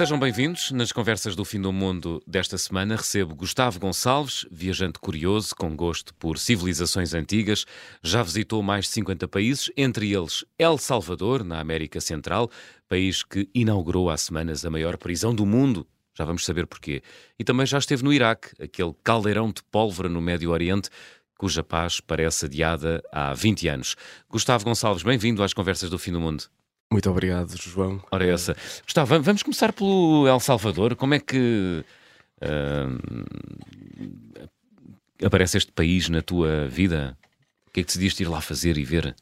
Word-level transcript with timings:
Sejam 0.00 0.18
bem-vindos. 0.18 0.70
Nas 0.70 0.92
conversas 0.92 1.36
do 1.36 1.44
Fim 1.44 1.60
do 1.60 1.70
Mundo 1.70 2.22
desta 2.26 2.56
semana 2.56 2.96
recebo 2.96 3.34
Gustavo 3.34 3.78
Gonçalves, 3.78 4.46
viajante 4.50 4.98
curioso 4.98 5.54
com 5.54 5.76
gosto 5.76 6.14
por 6.14 6.38
civilizações 6.38 7.12
antigas. 7.12 7.66
Já 8.02 8.22
visitou 8.22 8.62
mais 8.62 8.86
de 8.86 8.92
50 8.92 9.28
países, 9.28 9.70
entre 9.76 10.10
eles 10.10 10.42
El 10.58 10.78
Salvador, 10.78 11.44
na 11.44 11.60
América 11.60 12.00
Central, 12.00 12.50
país 12.88 13.22
que 13.22 13.50
inaugurou 13.54 14.08
há 14.08 14.16
semanas 14.16 14.64
a 14.64 14.70
maior 14.70 14.96
prisão 14.96 15.34
do 15.34 15.44
mundo. 15.44 15.86
Já 16.14 16.24
vamos 16.24 16.46
saber 16.46 16.66
porquê. 16.66 17.02
E 17.38 17.44
também 17.44 17.66
já 17.66 17.76
esteve 17.76 18.02
no 18.02 18.10
Iraque, 18.10 18.54
aquele 18.58 18.94
caldeirão 19.04 19.52
de 19.52 19.62
pólvora 19.64 20.08
no 20.08 20.22
Médio 20.22 20.48
Oriente, 20.48 20.88
cuja 21.36 21.62
paz 21.62 22.00
parece 22.00 22.46
adiada 22.46 23.02
há 23.12 23.34
20 23.34 23.68
anos. 23.68 23.96
Gustavo 24.30 24.64
Gonçalves, 24.64 25.02
bem-vindo 25.02 25.42
às 25.42 25.52
conversas 25.52 25.90
do 25.90 25.98
Fim 25.98 26.12
do 26.12 26.20
Mundo. 26.22 26.44
Muito 26.92 27.08
obrigado, 27.08 27.56
João. 27.56 28.02
Ora, 28.10 28.26
essa. 28.26 28.56
Gustavo, 28.84 29.20
vamos 29.22 29.42
começar 29.44 29.72
pelo 29.72 30.26
El 30.26 30.40
Salvador. 30.40 30.96
Como 30.96 31.14
é 31.14 31.20
que 31.20 31.84
uh, 32.42 32.98
aparece 35.24 35.56
este 35.56 35.70
país 35.70 36.08
na 36.08 36.20
tua 36.20 36.66
vida? 36.66 37.16
O 37.68 37.70
que 37.70 37.80
é 37.80 37.82
que 37.84 37.86
decidiste 37.86 38.24
ir 38.24 38.26
lá 38.26 38.40
fazer 38.40 38.76
e 38.76 38.84
ver? 38.84 39.14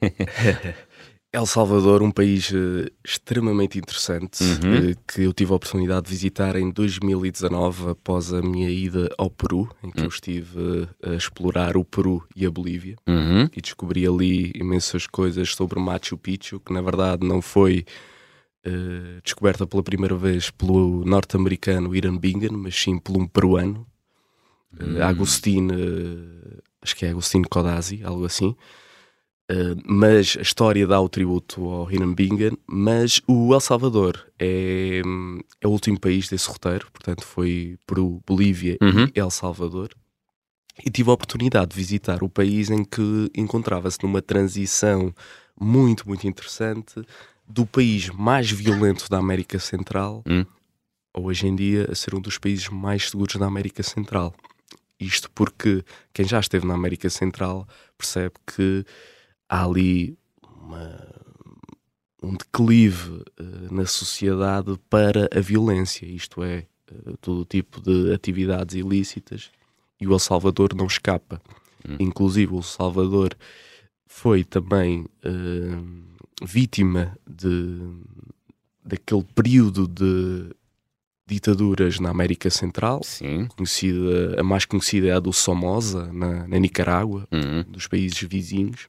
El 1.32 1.46
Salvador, 1.46 2.02
um 2.02 2.10
país 2.10 2.50
uh, 2.50 2.86
extremamente 3.02 3.78
interessante 3.78 4.44
uhum. 4.44 4.90
uh, 4.90 4.96
que 5.08 5.22
eu 5.22 5.32
tive 5.32 5.50
a 5.50 5.56
oportunidade 5.56 6.04
de 6.04 6.10
visitar 6.10 6.56
em 6.56 6.70
2019 6.70 7.92
após 7.92 8.34
a 8.34 8.42
minha 8.42 8.68
ida 8.68 9.08
ao 9.16 9.30
Peru, 9.30 9.66
em 9.82 9.90
que 9.90 10.00
uhum. 10.00 10.04
eu 10.04 10.08
estive 10.10 10.58
uh, 10.58 10.88
a 11.02 11.14
explorar 11.14 11.74
o 11.74 11.86
Peru 11.86 12.22
e 12.36 12.44
a 12.44 12.50
Bolívia 12.50 12.96
uhum. 13.08 13.48
e 13.56 13.62
descobri 13.62 14.06
ali 14.06 14.52
imensas 14.54 15.06
coisas 15.06 15.54
sobre 15.54 15.80
Machu 15.80 16.18
Picchu, 16.18 16.60
que 16.60 16.70
na 16.70 16.82
verdade 16.82 17.26
não 17.26 17.40
foi 17.40 17.86
descoberta 19.24 19.66
pela 19.66 19.82
primeira 19.82 20.14
vez 20.14 20.48
pelo 20.48 21.04
norte-americano 21.04 21.96
Iran 21.96 22.16
Bingham, 22.16 22.52
mas 22.52 22.80
sim 22.80 22.96
por 22.96 23.16
um 23.16 23.26
peruano, 23.26 23.84
uh, 24.78 25.02
Agostinho, 25.02 25.74
acho 26.80 26.94
que 26.94 27.04
é 27.04 27.10
Agostinho 27.10 27.48
Codazzi, 27.48 28.00
algo 28.04 28.24
assim. 28.24 28.54
Uh, 29.52 29.76
mas 29.84 30.34
a 30.38 30.40
história 30.40 30.86
dá 30.86 30.98
o 30.98 31.10
tributo 31.10 31.68
ao 31.68 31.92
Hiram 31.92 32.14
Bingham, 32.14 32.56
mas 32.66 33.20
o 33.26 33.52
El 33.52 33.60
Salvador 33.60 34.26
é, 34.38 35.02
é 35.60 35.66
o 35.66 35.70
último 35.70 36.00
país 36.00 36.26
desse 36.26 36.48
roteiro, 36.48 36.90
portanto 36.90 37.22
foi 37.22 37.76
Peru, 37.86 38.22
Bolívia 38.26 38.78
uhum. 38.80 39.08
e 39.14 39.20
El 39.20 39.30
Salvador. 39.30 39.90
E 40.82 40.90
tive 40.90 41.10
a 41.10 41.12
oportunidade 41.12 41.72
de 41.72 41.76
visitar 41.76 42.22
o 42.22 42.30
país 42.30 42.70
em 42.70 42.82
que 42.82 43.30
encontrava-se 43.36 43.98
numa 44.02 44.22
transição 44.22 45.14
muito, 45.60 46.08
muito 46.08 46.26
interessante 46.26 47.02
do 47.46 47.66
país 47.66 48.08
mais 48.08 48.50
violento 48.50 49.06
da 49.10 49.18
América 49.18 49.58
Central, 49.58 50.24
uhum. 50.26 50.46
hoje 51.14 51.46
em 51.46 51.54
dia 51.54 51.90
a 51.92 51.94
ser 51.94 52.14
um 52.14 52.22
dos 52.22 52.38
países 52.38 52.70
mais 52.70 53.10
seguros 53.10 53.36
da 53.36 53.46
América 53.46 53.82
Central. 53.82 54.34
Isto 54.98 55.30
porque 55.32 55.84
quem 56.14 56.24
já 56.24 56.40
esteve 56.40 56.66
na 56.66 56.74
América 56.74 57.10
Central 57.10 57.68
percebe 57.98 58.34
que 58.46 58.86
há 59.52 59.66
ali 59.66 60.16
uma, 60.62 60.98
um 62.22 62.32
declive 62.32 63.22
uh, 63.38 63.74
na 63.74 63.84
sociedade 63.84 64.80
para 64.88 65.28
a 65.30 65.40
violência, 65.40 66.06
isto 66.06 66.42
é, 66.42 66.64
uh, 66.90 67.16
todo 67.18 67.44
tipo 67.44 67.78
de 67.82 68.14
atividades 68.14 68.74
ilícitas, 68.74 69.50
e 70.00 70.06
o 70.06 70.12
El 70.14 70.18
Salvador 70.18 70.74
não 70.74 70.86
escapa. 70.86 71.38
Hum. 71.86 71.96
Inclusive, 72.00 72.54
o 72.54 72.56
El 72.56 72.62
Salvador 72.62 73.36
foi 74.06 74.42
também 74.42 75.02
uh, 75.02 76.46
vítima 76.46 77.14
de, 77.28 77.78
daquele 78.82 79.24
período 79.34 79.86
de 79.86 80.46
ditaduras 81.26 82.00
na 82.00 82.08
América 82.08 82.48
Central, 82.48 83.02
Sim. 83.04 83.46
Conhecida, 83.54 84.40
a 84.40 84.42
mais 84.42 84.64
conhecida 84.64 85.08
é 85.08 85.12
a 85.12 85.20
do 85.20 85.32
Somoza, 85.32 86.10
na, 86.10 86.48
na 86.48 86.58
Nicarágua, 86.58 87.28
uhum. 87.30 87.64
dos 87.70 87.86
países 87.86 88.18
vizinhos. 88.22 88.88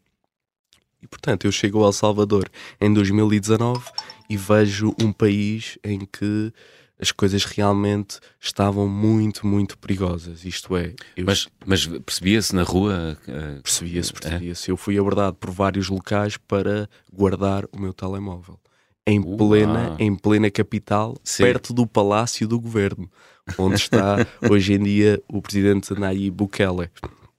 E 1.04 1.08
portanto, 1.08 1.44
eu 1.44 1.52
chego 1.52 1.80
ao 1.80 1.88
El 1.88 1.92
Salvador 1.92 2.50
em 2.80 2.94
2019 2.94 3.84
e 4.30 4.38
vejo 4.38 4.96
um 5.02 5.12
país 5.12 5.78
em 5.84 6.00
que 6.00 6.54
as 6.98 7.12
coisas 7.12 7.44
realmente 7.44 8.20
estavam 8.40 8.88
muito, 8.88 9.46
muito 9.46 9.78
perigosas. 9.78 10.46
Isto 10.46 10.78
é. 10.78 10.94
Eu... 11.18 11.26
Mas, 11.26 11.50
mas 11.66 11.86
percebia-se 11.86 12.56
na 12.56 12.64
rua? 12.64 13.18
Uh... 13.28 13.62
Percebia-se, 13.62 14.14
percebia-se. 14.14 14.70
É? 14.70 14.72
Eu 14.72 14.78
fui 14.78 14.98
abordado 14.98 15.36
por 15.36 15.52
vários 15.52 15.90
locais 15.90 16.38
para 16.38 16.90
guardar 17.12 17.66
o 17.74 17.78
meu 17.78 17.94
telemóvel. 17.94 18.58
Em 19.06 19.22
plena, 19.22 19.98
em 20.00 20.16
plena 20.16 20.50
capital, 20.50 21.18
Sim. 21.22 21.44
perto 21.44 21.74
do 21.74 21.86
Palácio 21.86 22.48
do 22.48 22.58
Governo, 22.58 23.12
onde 23.58 23.76
está 23.76 24.26
hoje 24.50 24.72
em 24.72 24.82
dia 24.82 25.22
o 25.28 25.42
presidente 25.42 25.94
Nayib 25.94 26.34
Bukele. 26.34 26.90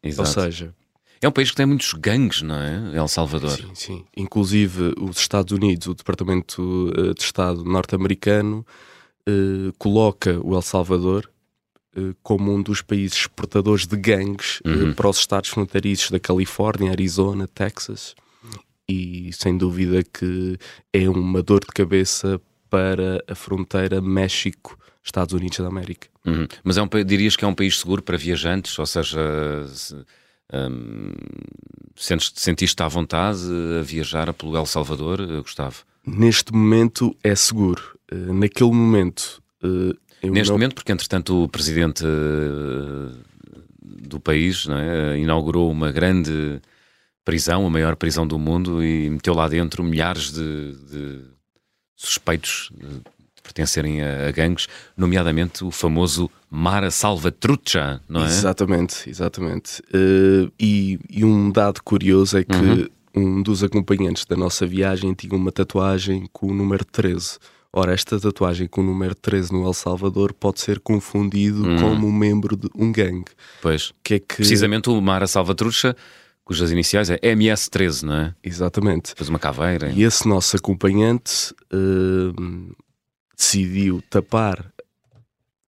Exato. 0.03 0.29
Ou 0.29 0.45
seja, 0.45 0.75
é 1.25 1.29
um 1.29 1.33
país 1.33 1.51
que 1.51 1.57
tem 1.57 1.67
muitos 1.67 1.93
gangues, 1.95 2.43
não 2.43 2.55
é? 2.55 2.97
El 2.97 3.09
Salvador. 3.09 3.51
Sim, 3.57 3.71
sim. 3.75 4.05
Inclusive 4.17 4.95
os 5.01 5.19
Estados 5.19 5.53
Unidos, 5.53 5.87
o 5.87 5.95
Departamento 5.95 6.93
eh, 6.97 7.15
de 7.15 7.23
Estado 7.23 7.65
norte-americano, 7.65 8.65
uh, 9.29 9.73
coloca 9.79 10.39
o 10.43 10.55
El 10.55 10.63
Salvador 10.63 11.31
uh, 11.97 12.15
como 12.23 12.53
um 12.53 12.63
dos 12.63 12.83
países 12.83 13.17
exportadores 13.17 13.87
de 13.87 13.97
gangues 13.97 14.61
uhum. 14.67 14.91
uh, 14.91 14.95
para 14.95 15.09
os 15.09 15.19
estados 15.19 15.51
fronteiriços 15.51 16.11
da 16.11 16.21
Califórnia, 16.21 16.91
Arizona, 16.91 17.49
Texas. 17.49 18.15
E 18.87 19.31
sem 19.33 19.57
dúvida 19.57 20.03
que 20.03 20.59
é 20.93 21.09
uma 21.09 21.43
dor 21.43 21.61
de 21.61 21.69
cabeça 21.69 22.39
para 22.69 23.25
a 23.27 23.35
fronteira 23.35 23.99
México-Estados 24.03 25.33
Unidos 25.33 25.57
da 25.57 25.69
América. 25.69 26.07
Uhum. 26.27 26.47
Mas 26.63 26.77
é 26.77 26.83
um, 26.83 26.89
dirias 27.07 27.35
que 27.35 27.47
é 27.47 27.49
um 27.49 27.55
país 27.55 27.79
seguro 27.79 28.03
para 28.03 28.19
viajantes? 28.19 28.79
Ou 28.79 28.85
seja. 28.85 29.19
Se 29.69 30.05
um, 30.53 31.13
sentiste 31.97 32.83
à 32.83 32.89
vontade 32.89 33.41
a 33.81 33.83
viajar 33.83 34.33
pelo 34.35 34.57
El 34.57 34.67
Salvador, 34.67 35.21
eh, 35.21 35.41
Gustavo? 35.41 35.85
Neste 36.07 36.53
momento 36.53 37.17
é 37.23 37.35
seguro. 37.35 37.83
Uh, 38.13 38.35
naquele 38.35 38.73
momento. 38.73 39.43
Uh, 39.63 39.95
Neste 40.23 40.49
não... 40.51 40.59
momento, 40.59 40.75
porque 40.75 40.93
entretanto 40.93 41.45
o 41.45 41.49
presidente 41.49 42.03
do 43.83 44.19
país 44.19 44.67
é, 44.69 45.19
inaugurou 45.19 45.71
uma 45.71 45.93
grande 45.93 46.61
prisão, 47.25 47.67
a 47.67 47.71
maior 47.71 47.95
prisão 47.97 48.27
do 48.27 48.39
mundo, 48.39 48.83
e 48.83 49.11
meteu 49.11 49.35
lá 49.35 49.47
dentro 49.49 49.85
milhares 49.85 50.33
de, 50.33 50.73
de 50.91 51.21
suspeitos 51.95 52.71
pertencerem 53.45 54.03
a, 54.03 54.29
a 54.29 54.33
gangues, 54.33 54.67
nomeadamente 54.97 55.63
o 55.63 55.71
famoso 55.71 56.31
Mara 56.51 56.91
Salvatrucha, 56.91 58.01
não 58.09 58.23
é? 58.23 58.27
Exatamente, 58.27 59.09
exatamente. 59.09 59.81
Uh, 59.95 60.51
e, 60.59 60.99
e, 61.11 61.25
um 61.25 61.51
dado 61.51 61.83
curioso 61.83 62.39
é 62.39 62.45
que 62.45 62.57
uhum. 62.57 62.89
um 63.15 63.43
dos 63.43 63.63
acompanhantes 63.63 64.25
da 64.25 64.37
nossa 64.37 64.67
viagem 64.67 65.13
tinha 65.13 65.37
uma 65.37 65.53
tatuagem 65.53 66.27
com 66.33 66.49
o 66.49 66.55
número 66.55 66.85
13. 66.85 67.39
Ora, 67.73 67.93
esta 67.93 68.19
tatuagem 68.19 68.67
com 68.67 68.81
o 68.81 68.85
número 68.85 69.15
13 69.15 69.53
no 69.53 69.67
El 69.67 69.75
Salvador 69.75 70.33
pode 70.33 70.61
ser 70.61 70.81
confundido 70.81 71.65
uhum. 71.65 71.77
como 71.79 72.07
um 72.07 72.13
membro 72.13 72.57
de 72.57 72.69
um 72.75 72.91
gangue. 72.91 73.33
Pois. 73.61 73.93
Que 74.03 74.15
é 74.15 74.19
que... 74.21 74.37
Precisamente 74.37 74.89
o 74.89 75.01
Mara 75.01 75.27
Salvatrucha 75.27 75.95
cujas 76.45 76.71
iniciais 76.71 77.11
é 77.11 77.19
MS13, 77.19 78.03
não 78.03 78.15
é? 78.15 78.35
Exatamente. 78.45 79.15
Fez 79.17 79.29
uma 79.29 79.39
caveira. 79.39 79.91
E 79.91 80.03
esse 80.03 80.29
nosso 80.29 80.57
acompanhante 80.57 81.55
uh, 81.73 82.77
decidiu 83.37 84.03
tapar 84.11 84.73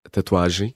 a 0.04 0.09
tatuagem 0.10 0.75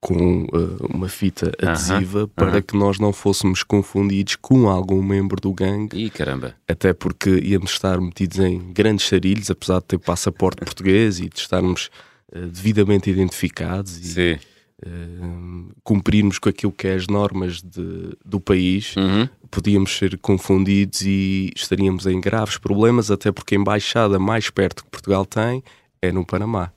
com 0.00 0.44
uh, 0.44 0.86
uma 0.94 1.08
fita 1.08 1.52
adesiva 1.60 2.20
uh 2.20 2.26
-huh, 2.26 2.30
para 2.34 2.50
uh 2.50 2.54
-huh. 2.54 2.62
que 2.62 2.76
nós 2.76 2.98
não 2.98 3.12
fôssemos 3.12 3.62
confundidos 3.62 4.36
com 4.36 4.68
algum 4.68 5.02
membro 5.02 5.40
do 5.40 5.52
gangue. 5.52 5.96
Ih, 5.96 6.10
caramba! 6.10 6.54
Até 6.68 6.92
porque 6.92 7.30
íamos 7.30 7.72
estar 7.72 8.00
metidos 8.00 8.38
em 8.38 8.72
grandes 8.72 9.06
charilhos, 9.06 9.50
apesar 9.50 9.80
de 9.80 9.86
ter 9.86 9.98
passaporte 9.98 10.58
português 10.64 11.18
e 11.18 11.28
de 11.28 11.38
estarmos 11.38 11.90
uh, 12.32 12.46
devidamente 12.46 13.10
identificados 13.10 14.16
e 14.16 14.38
uh, 14.86 15.74
cumprirmos 15.82 16.38
com 16.38 16.48
aquilo 16.48 16.72
que 16.72 16.86
é 16.86 16.94
as 16.94 17.08
normas 17.08 17.60
de, 17.60 18.16
do 18.24 18.38
país, 18.38 18.94
-huh. 18.94 19.28
podíamos 19.50 19.96
ser 19.96 20.16
confundidos 20.18 21.00
e 21.02 21.50
estaríamos 21.56 22.06
em 22.06 22.20
graves 22.20 22.56
problemas, 22.56 23.10
até 23.10 23.32
porque 23.32 23.56
a 23.56 23.58
embaixada 23.58 24.16
mais 24.16 24.48
perto 24.48 24.84
que 24.84 24.90
Portugal 24.90 25.26
tem 25.26 25.62
é 26.00 26.12
no 26.12 26.24
Panamá. 26.24 26.72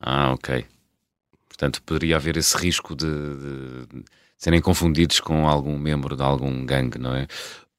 Ah, 0.00 0.32
ok. 0.32 0.64
Portanto, 1.48 1.82
poderia 1.82 2.16
haver 2.16 2.36
esse 2.36 2.56
risco 2.56 2.94
de, 2.94 3.06
de, 3.06 3.86
de 3.86 4.04
serem 4.36 4.60
confundidos 4.60 5.20
com 5.20 5.48
algum 5.48 5.78
membro 5.78 6.16
de 6.16 6.22
algum 6.22 6.64
gangue, 6.66 6.98
não 6.98 7.14
é? 7.14 7.26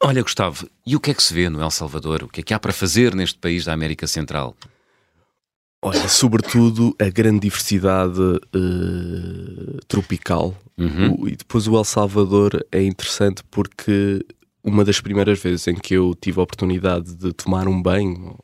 Olha, 0.01 0.21
Gustavo, 0.21 0.67
e 0.85 0.95
o 0.95 0.99
que 0.99 1.11
é 1.11 1.13
que 1.13 1.23
se 1.23 1.33
vê 1.33 1.49
no 1.49 1.61
El 1.61 1.71
Salvador? 1.71 2.23
O 2.23 2.27
que 2.27 2.41
é 2.41 2.43
que 2.43 2.53
há 2.53 2.59
para 2.59 2.73
fazer 2.73 3.15
neste 3.15 3.37
país 3.37 3.65
da 3.65 3.73
América 3.73 4.07
Central? 4.07 4.55
Olha, 5.81 6.07
sobretudo 6.07 6.95
a 6.99 7.09
grande 7.09 7.41
diversidade 7.41 8.19
uh, 8.19 9.85
tropical. 9.87 10.55
Uhum. 10.77 11.15
O, 11.19 11.27
e 11.27 11.35
depois 11.35 11.67
o 11.67 11.77
El 11.77 11.83
Salvador 11.83 12.65
é 12.71 12.81
interessante 12.81 13.43
porque 13.51 14.25
uma 14.63 14.83
das 14.83 14.99
primeiras 14.99 15.39
vezes 15.39 15.67
em 15.67 15.75
que 15.75 15.93
eu 15.93 16.15
tive 16.19 16.39
a 16.39 16.43
oportunidade 16.43 17.13
de 17.13 17.31
tomar 17.33 17.67
um 17.67 17.79
banho 17.79 18.35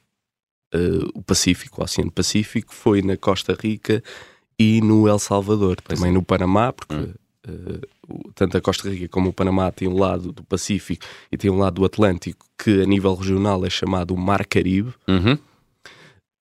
uh, 0.73 1.09
o 1.13 1.21
Pacífico, 1.21 1.81
o 1.81 1.83
Oceano 1.83 2.11
Pacífico, 2.11 2.73
foi 2.73 3.01
na 3.01 3.17
Costa 3.17 3.57
Rica 3.59 4.03
e 4.57 4.81
no 4.81 5.07
El 5.07 5.19
Salvador, 5.19 5.77
pois 5.83 5.99
também 5.99 6.11
é. 6.11 6.13
no 6.13 6.23
Panamá, 6.23 6.71
porque 6.73 6.95
hum. 6.95 7.13
uh, 7.47 8.31
tanto 8.35 8.57
a 8.57 8.61
Costa 8.61 8.89
Rica 8.89 9.07
como 9.07 9.29
o 9.29 9.33
Panamá 9.33 9.71
têm 9.71 9.87
um 9.87 9.97
lado 9.97 10.31
do 10.31 10.43
Pacífico 10.43 11.05
e 11.31 11.37
tem 11.37 11.49
um 11.49 11.57
lado 11.57 11.75
do 11.75 11.85
Atlântico 11.85 12.45
que 12.57 12.81
a 12.81 12.85
nível 12.85 13.13
regional 13.15 13.65
é 13.65 13.69
chamado 13.69 14.15
Mar 14.15 14.45
Caribe. 14.45 14.93
Uhum. 15.07 15.37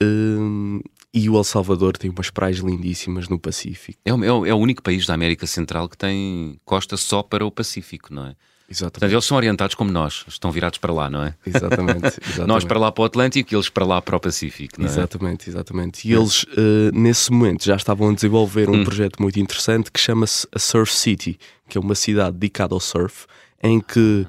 Uh, 0.02 0.82
e 1.12 1.28
o 1.28 1.36
El 1.36 1.44
Salvador 1.44 1.96
tem 1.96 2.10
umas 2.10 2.30
praias 2.30 2.58
lindíssimas 2.58 3.28
no 3.28 3.38
Pacífico. 3.38 3.98
É 4.04 4.10
é 4.10 4.14
o, 4.14 4.46
é 4.46 4.54
o 4.54 4.56
único 4.56 4.82
país 4.82 5.06
da 5.06 5.14
América 5.14 5.46
Central 5.46 5.88
que 5.88 5.96
tem 5.96 6.58
costa 6.64 6.96
só 6.96 7.22
para 7.22 7.44
o 7.44 7.50
Pacífico, 7.50 8.14
não 8.14 8.26
é? 8.26 8.36
Exatamente. 8.70 8.92
Portanto, 8.92 9.12
eles 9.12 9.24
são 9.24 9.36
orientados 9.36 9.74
como 9.74 9.90
nós, 9.90 10.24
estão 10.28 10.52
virados 10.52 10.78
para 10.78 10.92
lá, 10.92 11.10
não 11.10 11.24
é? 11.24 11.34
Exatamente. 11.44 12.06
exatamente. 12.22 12.46
nós 12.46 12.64
para 12.64 12.78
lá 12.78 12.92
para 12.92 13.02
o 13.02 13.04
Atlântico 13.04 13.52
e 13.52 13.56
eles 13.56 13.68
para 13.68 13.84
lá 13.84 14.00
para 14.00 14.16
o 14.16 14.20
Pacífico, 14.20 14.80
não 14.80 14.86
é? 14.86 14.90
Exatamente, 14.90 15.50
exatamente. 15.50 16.08
E 16.08 16.12
eles, 16.12 16.44
uh, 16.44 16.92
nesse 16.92 17.32
momento, 17.32 17.64
já 17.64 17.74
estavam 17.74 18.10
a 18.10 18.14
desenvolver 18.14 18.70
um 18.70 18.80
hum. 18.80 18.84
projeto 18.84 19.20
muito 19.20 19.40
interessante 19.40 19.90
que 19.90 19.98
chama-se 19.98 20.46
a 20.54 20.58
Surf 20.58 20.94
City, 20.94 21.36
que 21.68 21.76
é 21.76 21.80
uma 21.80 21.96
cidade 21.96 22.36
dedicada 22.36 22.72
ao 22.72 22.80
surf, 22.80 23.26
em 23.60 23.80
que 23.80 24.24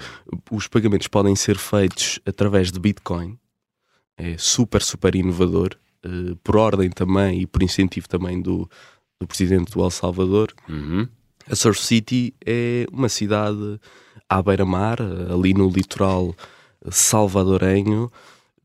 os 0.50 0.68
pagamentos 0.68 1.08
podem 1.08 1.36
ser 1.36 1.58
feitos 1.58 2.20
através 2.26 2.72
de 2.72 2.80
Bitcoin. 2.80 3.38
É 4.18 4.36
super, 4.38 4.82
super 4.82 5.16
inovador, 5.16 5.78
uh, 6.04 6.36
por 6.38 6.58
ordem 6.58 6.90
também 6.90 7.42
e 7.42 7.46
por 7.46 7.62
incentivo 7.62 8.10
também 8.10 8.42
do, 8.42 8.68
do 9.20 9.28
presidente 9.28 9.72
do 9.72 9.84
El 9.84 9.92
Salvador. 9.92 10.52
Uhum. 10.68 11.08
A 11.48 11.56
Surf 11.56 11.80
City 11.80 12.34
é 12.46 12.88
uma 12.92 13.10
cidade 13.10 13.80
à 14.32 14.42
beira-mar, 14.42 14.98
ali 15.30 15.54
no 15.54 15.70
litoral 15.70 16.34
salvadorenho, 16.90 18.10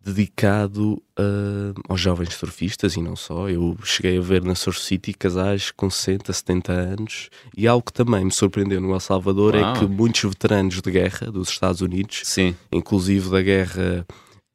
dedicado 0.01 1.03
uh, 1.19 1.75
aos 1.89 2.01
jovens 2.01 2.33
surfistas 2.35 2.95
e 2.95 3.03
não 3.03 3.17
só. 3.17 3.49
Eu 3.49 3.77
cheguei 3.83 4.17
a 4.17 4.21
ver 4.21 4.45
na 4.45 4.55
Surf 4.55 4.79
City 4.81 5.13
casais 5.13 5.73
com 5.73 5.91
60, 5.91 6.33
70 6.33 6.73
anos 6.73 7.31
e 7.57 7.67
algo 7.67 7.85
que 7.85 7.93
também 7.93 8.25
me 8.25 8.31
surpreendeu 8.31 8.81
no 8.81 8.93
El 8.93 9.01
Salvador 9.01 9.57
é 9.57 9.61
Uau. 9.61 9.75
é 9.75 9.79
que 9.81 9.87
muitos 9.87 10.23
veteranos 10.23 10.81
de 10.81 10.89
guerra 10.89 11.33
dos 11.33 11.49
Estados 11.49 11.81
Unidos, 11.81 12.21
Sim. 12.23 12.55
inclusive 12.71 13.29
da 13.29 13.43
guerra 13.43 14.07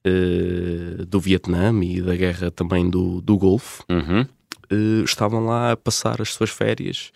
uh, 0.08 1.06
do 1.06 1.19
Vietnã 1.19 1.74
e 1.84 2.02
da 2.02 2.16
guerra 2.16 2.50
também 2.50 2.90
do, 2.90 3.19
do 3.19 3.38
Golfo, 3.38 3.84
uhum. 3.90 4.22
uh, 4.22 5.04
estavam 5.04 5.46
lá 5.46 5.74
a 5.74 5.78
passar 5.78 6.22
as 6.22 6.30
suas 6.30 6.52
férias 6.52 7.12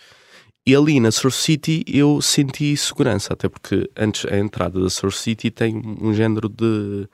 e 0.65 0.75
ali 0.75 0.99
na 0.99 1.11
Surf 1.11 1.37
City 1.37 1.83
eu 1.87 2.21
senti 2.21 2.75
segurança, 2.75 3.33
até 3.33 3.47
porque 3.47 3.89
antes 3.95 4.25
a 4.25 4.37
entrada 4.37 4.79
da 4.79 4.89
Surf 4.89 5.17
City 5.17 5.51
tem 5.51 5.81
um 6.01 6.13
género 6.13 6.49
de, 6.49 7.07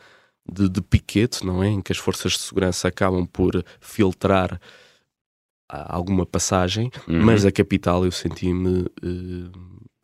de, 0.50 0.70
de 0.70 0.82
piquete, 0.82 1.46
não 1.46 1.62
é? 1.62 1.68
Em 1.68 1.82
que 1.82 1.92
as 1.92 1.98
forças 1.98 2.34
de 2.34 2.40
segurança 2.40 2.88
acabam 2.88 3.26
por 3.26 3.64
filtrar 3.80 4.60
alguma 5.68 6.26
passagem, 6.26 6.92
uhum. 7.08 7.24
mas 7.24 7.46
a 7.46 7.52
capital 7.52 8.04
eu 8.04 8.12
senti-me 8.12 8.82
uh, 8.82 9.52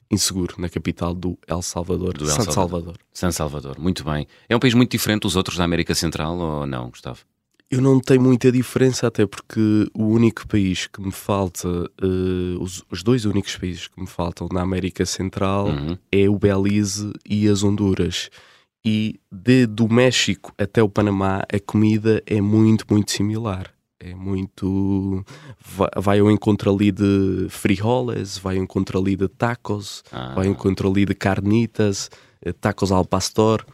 inseguro 0.09 0.55
na 0.57 0.69
capital 0.69 1.13
do 1.13 1.37
El 1.45 1.61
Salvador, 1.61 2.13
do 2.13 2.25
San 2.25 2.43
Salvador. 2.43 2.53
Salvador. 2.53 2.97
San 3.13 3.31
Salvador, 3.31 3.79
muito 3.79 4.03
bem. 4.03 4.27
É 4.47 4.55
um 4.55 4.59
país 4.59 4.73
muito 4.73 4.91
diferente 4.91 5.23
dos 5.23 5.35
outros 5.35 5.57
da 5.57 5.65
América 5.65 5.93
Central 5.93 6.37
ou 6.37 6.65
não, 6.65 6.89
Gustavo? 6.89 7.19
Eu 7.69 7.81
não 7.81 7.99
tenho 7.99 8.21
muita 8.21 8.49
diferença, 8.49 9.07
até 9.07 9.25
porque 9.25 9.89
o 9.93 10.05
único 10.05 10.47
país 10.47 10.87
que 10.87 11.01
me 11.01 11.11
falta, 11.11 11.67
uh, 11.67 12.61
os, 12.61 12.81
os, 12.89 13.03
dois 13.03 13.25
únicos 13.25 13.57
países 13.57 13.87
que 13.87 13.99
me 13.99 14.07
faltam 14.07 14.47
na 14.51 14.61
América 14.61 15.05
Central 15.05 15.67
uhum. 15.67 15.97
é 16.09 16.29
o 16.29 16.39
Belize 16.39 17.11
e 17.25 17.47
as 17.47 17.63
Honduras. 17.63 18.29
E 18.85 19.19
de, 19.29 19.65
do 19.65 19.89
México 19.89 20.53
até 20.57 20.81
o 20.81 20.87
Panamá, 20.87 21.43
a 21.51 21.59
comida 21.59 22.23
é 22.25 22.39
muito, 22.39 22.85
muito 22.89 23.11
similar. 23.11 23.73
É 23.99 24.13
muito. 24.13 25.25
Vai, 25.59 25.89
vai 25.97 26.19
ao 26.19 26.31
encontro 26.31 26.71
ali 26.71 26.91
de 26.91 27.47
frijoles, 27.49 28.37
vai 28.37 28.57
ao 28.57 28.63
encontro 28.63 28.97
ali 28.99 29.15
de 29.17 29.27
tacos, 29.27 30.03
ah. 30.11 30.33
vai 30.35 30.45
ao 30.45 30.53
encontro 30.53 30.89
ali 30.89 31.03
de 31.03 31.15
carnitas, 31.15 32.09
eh, 32.41 32.53
tacos 32.53 32.91
al 32.91 33.03
pastor. 33.03 33.65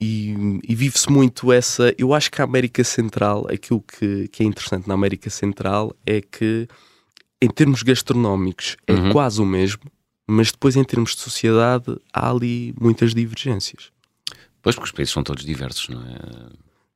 E, 0.00 0.60
e 0.66 0.74
vive-se 0.74 1.10
muito 1.10 1.52
essa. 1.52 1.92
Eu 1.98 2.14
acho 2.14 2.30
que 2.30 2.40
a 2.40 2.44
América 2.44 2.84
Central, 2.84 3.46
aquilo 3.50 3.82
que, 3.82 4.28
que 4.28 4.42
é 4.42 4.46
interessante 4.46 4.86
na 4.86 4.94
América 4.94 5.28
Central 5.28 5.94
é 6.06 6.20
que, 6.20 6.68
em 7.42 7.48
termos 7.48 7.82
gastronómicos, 7.82 8.76
é 8.86 8.92
uhum. 8.92 9.10
quase 9.10 9.42
o 9.42 9.46
mesmo, 9.46 9.82
mas 10.26 10.52
depois, 10.52 10.76
em 10.76 10.84
termos 10.84 11.16
de 11.16 11.20
sociedade, 11.20 11.96
há 12.12 12.30
ali 12.30 12.74
muitas 12.80 13.12
divergências. 13.12 13.90
Pois, 14.62 14.76
porque 14.76 14.90
os 14.90 14.92
países 14.92 15.12
são 15.12 15.22
todos 15.22 15.44
diversos, 15.44 15.88
não 15.88 16.00
é? 16.02 16.18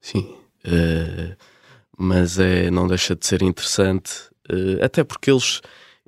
Sim. 0.01 0.37
Uh, 0.65 1.35
mas 1.97 2.39
é, 2.39 2.71
não 2.71 2.87
deixa 2.87 3.17
de 3.17 3.27
ser 3.27 3.43
interessante, 3.43 4.13
uh, 4.51 4.85
até 4.85 5.03
porque 5.03 5.31
eles, 5.31 5.61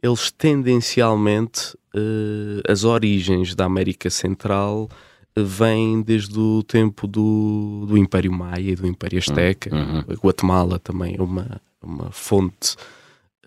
eles 0.02 0.30
tendencialmente, 0.30 1.74
uh, 1.94 2.70
as 2.70 2.84
origens 2.84 3.54
da 3.54 3.64
América 3.64 4.10
Central 4.10 4.88
vem 5.36 6.00
desde 6.00 6.38
o 6.38 6.62
tempo 6.62 7.06
do, 7.06 7.86
do 7.88 7.98
Império 7.98 8.32
Maia 8.32 8.70
e 8.70 8.76
do 8.76 8.86
Império 8.86 9.18
Azteca. 9.18 9.74
Uhum. 9.74 10.00
Guatemala 10.14 10.78
também 10.78 11.16
é 11.18 11.22
uma, 11.22 11.60
uma 11.82 12.10
fonte 12.12 12.76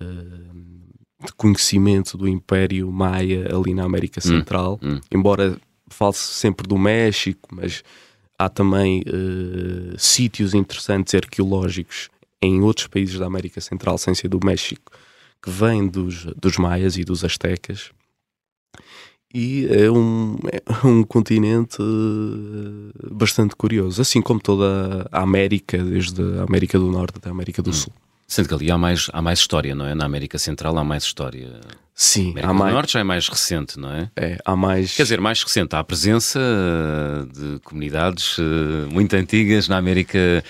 uh, 0.02 1.26
de 1.26 1.34
conhecimento 1.38 2.18
do 2.18 2.28
Império 2.28 2.92
Maia 2.92 3.48
ali 3.56 3.74
na 3.74 3.84
América 3.84 4.20
hum, 4.20 4.28
Central. 4.28 4.80
Uhum. 4.84 5.00
Embora 5.10 5.58
fale-se 5.88 6.34
sempre 6.34 6.68
do 6.68 6.78
México, 6.78 7.48
mas 7.52 7.84
há 8.38 8.50
também 8.50 9.02
uh, 9.02 9.98
sítios 9.98 10.54
interessantes 10.54 11.16
arqueológicos 11.16 12.10
em 12.42 12.62
outros 12.62 12.88
países 12.88 13.18
da 13.18 13.26
América 13.26 13.62
Central, 13.62 13.98
sem 13.98 14.14
ser 14.14 14.28
do 14.28 14.40
México, 14.44 14.92
que 15.42 15.50
vêm 15.50 15.88
dos, 15.88 16.26
dos 16.36 16.58
maias 16.58 16.98
e 16.98 17.04
dos 17.04 17.24
astecas 17.24 17.92
e 19.38 19.68
é 19.70 19.92
um, 19.92 20.36
é 20.52 20.88
um 20.88 21.04
continente 21.04 21.78
eh, 21.80 23.08
bastante 23.12 23.56
curioso, 23.56 24.02
assim 24.02 24.20
como 24.20 24.40
toda 24.40 25.08
a 25.12 25.22
América, 25.22 25.78
desde 25.78 26.40
a 26.40 26.44
América 26.44 26.80
do 26.80 26.90
Norte 26.90 27.18
até 27.18 27.30
a 27.30 27.32
América 27.32 27.62
do 27.62 27.70
hum. 27.70 27.74
Sul. 27.74 27.94
Sendo 28.28 28.48
que 28.48 28.54
ali 28.56 28.72
há 28.72 28.78
mais, 28.80 29.12
há 29.14 29.22
mais 29.22 29.38
história, 29.38 29.76
não 29.76 29.86
é? 29.86 29.94
Na 29.94 30.06
América 30.06 30.40
Central 30.40 30.76
há 30.76 30.84
mais 30.84 31.04
história. 31.04 31.62
Sim, 31.94 32.32
América 32.32 32.48
há 32.48 32.52
do 32.52 32.60
mais... 32.60 32.74
Norte 32.74 32.94
já 32.94 33.00
é 33.00 33.04
mais 33.04 33.30
recente, 33.30 33.80
não 33.80 33.92
é? 33.92 34.10
É, 34.16 34.40
há 34.44 34.56
mais. 34.56 34.96
Quer 34.96 35.04
dizer, 35.04 35.22
mais 35.22 35.44
recente. 35.44 35.76
Há 35.76 35.80
a 35.80 35.84
presença 35.84 36.40
eh, 36.40 37.26
de 37.32 37.60
comunidades 37.60 38.38
eh, 38.40 38.92
muito 38.92 39.16
antigas 39.16 39.68
na 39.68 39.78
América, 39.78 40.44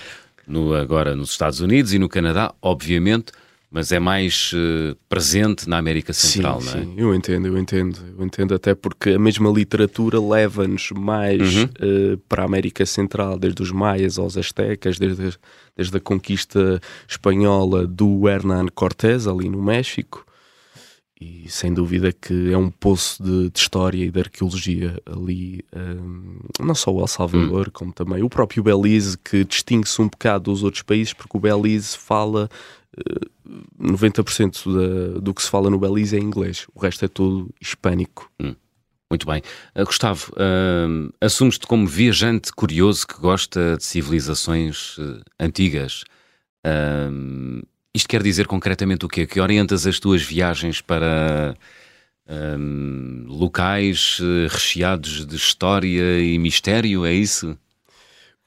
no, 0.46 0.74
agora 0.74 1.14
nos 1.14 1.30
Estados 1.30 1.60
Unidos 1.60 1.92
e 1.92 1.98
no 1.98 2.08
Canadá, 2.08 2.54
obviamente 2.62 3.32
mas 3.70 3.92
é 3.92 3.98
mais 3.98 4.52
uh, 4.54 4.96
presente 5.08 5.68
na 5.68 5.76
América 5.76 6.12
Central, 6.12 6.60
sim, 6.60 6.66
não 6.66 6.72
é? 6.72 6.84
Sim, 6.84 6.94
eu 6.96 7.14
entendo, 7.14 7.46
eu 7.48 7.58
entendo, 7.58 7.98
eu 8.18 8.24
entendo 8.24 8.54
até 8.54 8.74
porque 8.74 9.10
a 9.10 9.18
mesma 9.18 9.50
literatura 9.50 10.18
leva-nos 10.20 10.90
mais 10.92 11.54
uhum. 11.54 11.64
uh, 11.64 12.18
para 12.28 12.42
a 12.42 12.46
América 12.46 12.86
Central, 12.86 13.38
desde 13.38 13.62
os 13.62 13.70
maias 13.70 14.18
aos 14.18 14.38
astecas, 14.38 14.98
desde, 14.98 15.38
desde 15.76 15.96
a 15.96 16.00
conquista 16.00 16.80
espanhola 17.06 17.86
do 17.86 18.26
Hernán 18.26 18.68
Cortés 18.74 19.26
ali 19.26 19.50
no 19.50 19.62
México, 19.62 20.24
e 21.20 21.50
sem 21.50 21.74
dúvida 21.74 22.12
que 22.12 22.52
é 22.52 22.56
um 22.56 22.70
poço 22.70 23.22
de, 23.22 23.50
de 23.50 23.58
história 23.58 24.04
e 24.04 24.10
de 24.10 24.20
arqueologia 24.20 24.96
ali, 25.04 25.64
um, 25.74 26.38
eh, 26.60 26.62
não 26.62 26.76
só 26.76 26.94
o 26.94 27.00
El 27.00 27.08
Salvador, 27.08 27.66
uhum. 27.66 27.72
como 27.72 27.92
também 27.92 28.22
o 28.22 28.30
próprio 28.30 28.62
Belize, 28.62 29.18
que 29.18 29.44
distingue-se 29.44 30.00
um 30.00 30.08
bocado 30.08 30.44
dos 30.44 30.62
outros 30.62 30.84
países, 30.84 31.12
porque 31.12 31.36
o 31.36 31.40
Belize 31.40 31.98
fala 31.98 32.48
90% 33.80 34.64
da, 34.72 35.20
do 35.20 35.34
que 35.34 35.42
se 35.42 35.50
fala 35.50 35.70
no 35.70 35.78
Belize 35.78 36.16
é 36.16 36.20
inglês, 36.20 36.66
o 36.74 36.80
resto 36.80 37.04
é 37.04 37.08
tudo 37.08 37.50
hispânico. 37.60 38.30
Hum. 38.40 38.54
Muito 39.10 39.26
bem. 39.26 39.40
Uh, 39.74 39.84
Gustavo, 39.84 40.32
uh, 40.32 41.12
assumes-te 41.20 41.66
como 41.66 41.86
viajante 41.86 42.52
curioso 42.52 43.06
que 43.06 43.18
gosta 43.18 43.76
de 43.78 43.84
civilizações 43.84 44.98
uh, 44.98 45.22
antigas. 45.40 46.04
Uh, 46.66 47.66
isto 47.94 48.08
quer 48.08 48.22
dizer 48.22 48.46
concretamente 48.46 49.06
o 49.06 49.08
quê? 49.08 49.26
Que 49.26 49.40
orientas 49.40 49.86
as 49.86 49.98
tuas 49.98 50.22
viagens 50.22 50.80
para 50.80 51.56
locais 53.26 54.20
recheados 54.50 55.24
de 55.24 55.34
história 55.34 56.20
e 56.20 56.38
mistério, 56.38 57.06
é 57.06 57.14
isso? 57.14 57.56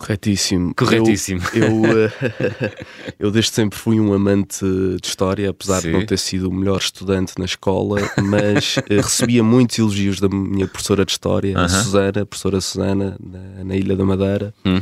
Corretíssimo. 0.02 0.74
Corretíssimo. 0.74 1.42
Eu, 1.54 1.86
eu, 1.86 2.12
eu, 3.20 3.32
desde 3.32 3.52
sempre 3.52 3.78
fui 3.78 4.00
um 4.00 4.12
amante 4.14 4.66
de 5.00 5.08
história, 5.08 5.52
apesar 5.52 5.82
Sim. 5.82 5.90
de 5.90 5.94
não 5.94 6.06
ter 6.06 6.18
sido 6.18 6.50
o 6.50 6.54
melhor 6.54 6.80
estudante 6.80 7.34
na 7.38 7.46
escola, 7.46 8.00
mas 8.24 8.78
eh, 8.90 8.98
recebia 9.00 9.44
muitos 9.44 9.78
elogios 9.78 10.20
da 10.20 10.28
minha 10.28 10.68
professora 10.68 11.06
de 11.06 11.12
história, 11.12 11.56
uh 11.56 11.62
-huh. 11.62 11.66
a 11.66 11.70
Susana, 11.70 12.22
a 12.22 12.26
professora 12.26 12.60
Susana, 12.60 13.18
na, 13.20 13.64
na 13.64 13.76
Ilha 13.76 13.96
da 13.96 14.04
Madeira. 14.04 14.54
Hum. 14.66 14.82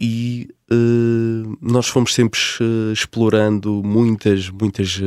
E 0.00 0.48
uh, 0.72 1.56
nós 1.60 1.86
fomos 1.86 2.14
sempre 2.14 2.40
uh, 2.60 2.92
explorando 2.92 3.82
muitas, 3.84 4.48
muitas 4.48 4.98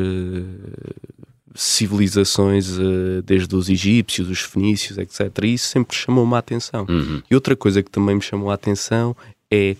civilizações, 1.56 2.78
desde 3.24 3.56
os 3.56 3.70
egípcios, 3.70 4.30
os 4.30 4.42
fenícios, 4.42 4.98
etc. 4.98 5.30
E 5.44 5.54
isso 5.54 5.68
sempre 5.68 5.96
chamou-me 5.96 6.34
a 6.36 6.40
atenção. 6.40 6.86
Uhum. 6.90 7.22
E 7.30 7.36
outra 7.36 7.56
coisa 7.56 7.84
que 7.84 7.92
também 7.92 8.16
me 8.16 8.22
chamou 8.22 8.50
a 8.50 8.56
atenção 8.56 9.16
é 9.52 9.76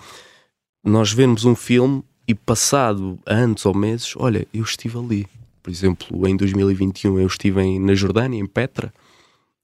nós 0.84 1.12
vemos 1.12 1.46
um 1.46 1.56
filme 1.56 2.04
e 2.28 2.36
passado 2.36 3.20
anos 3.26 3.66
ou 3.66 3.74
meses, 3.74 4.14
olha, 4.18 4.48
eu 4.54 4.64
estive 4.64 4.98
ali. 4.98 5.28
Por 5.62 5.72
exemplo, 5.72 6.28
em 6.28 6.36
2021 6.36 7.20
eu 7.20 7.28
estive 7.28 7.62
em, 7.62 7.80
na 7.80 7.96
Jordânia, 7.96 8.40
em 8.40 8.46
Petra, 8.46 8.94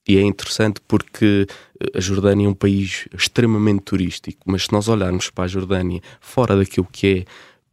e 0.07 0.17
é 0.17 0.21
interessante 0.21 0.81
porque 0.87 1.45
eh, 1.79 1.97
a 1.97 1.99
Jordânia 1.99 2.45
é 2.45 2.49
um 2.49 2.53
país 2.53 3.07
extremamente 3.13 3.81
turístico, 3.81 4.39
mas 4.45 4.63
se 4.63 4.71
nós 4.71 4.87
olharmos 4.87 5.29
para 5.29 5.43
a 5.43 5.47
Jordânia 5.47 6.01
fora 6.21 6.55
daquilo 6.55 6.87
que 6.91 7.25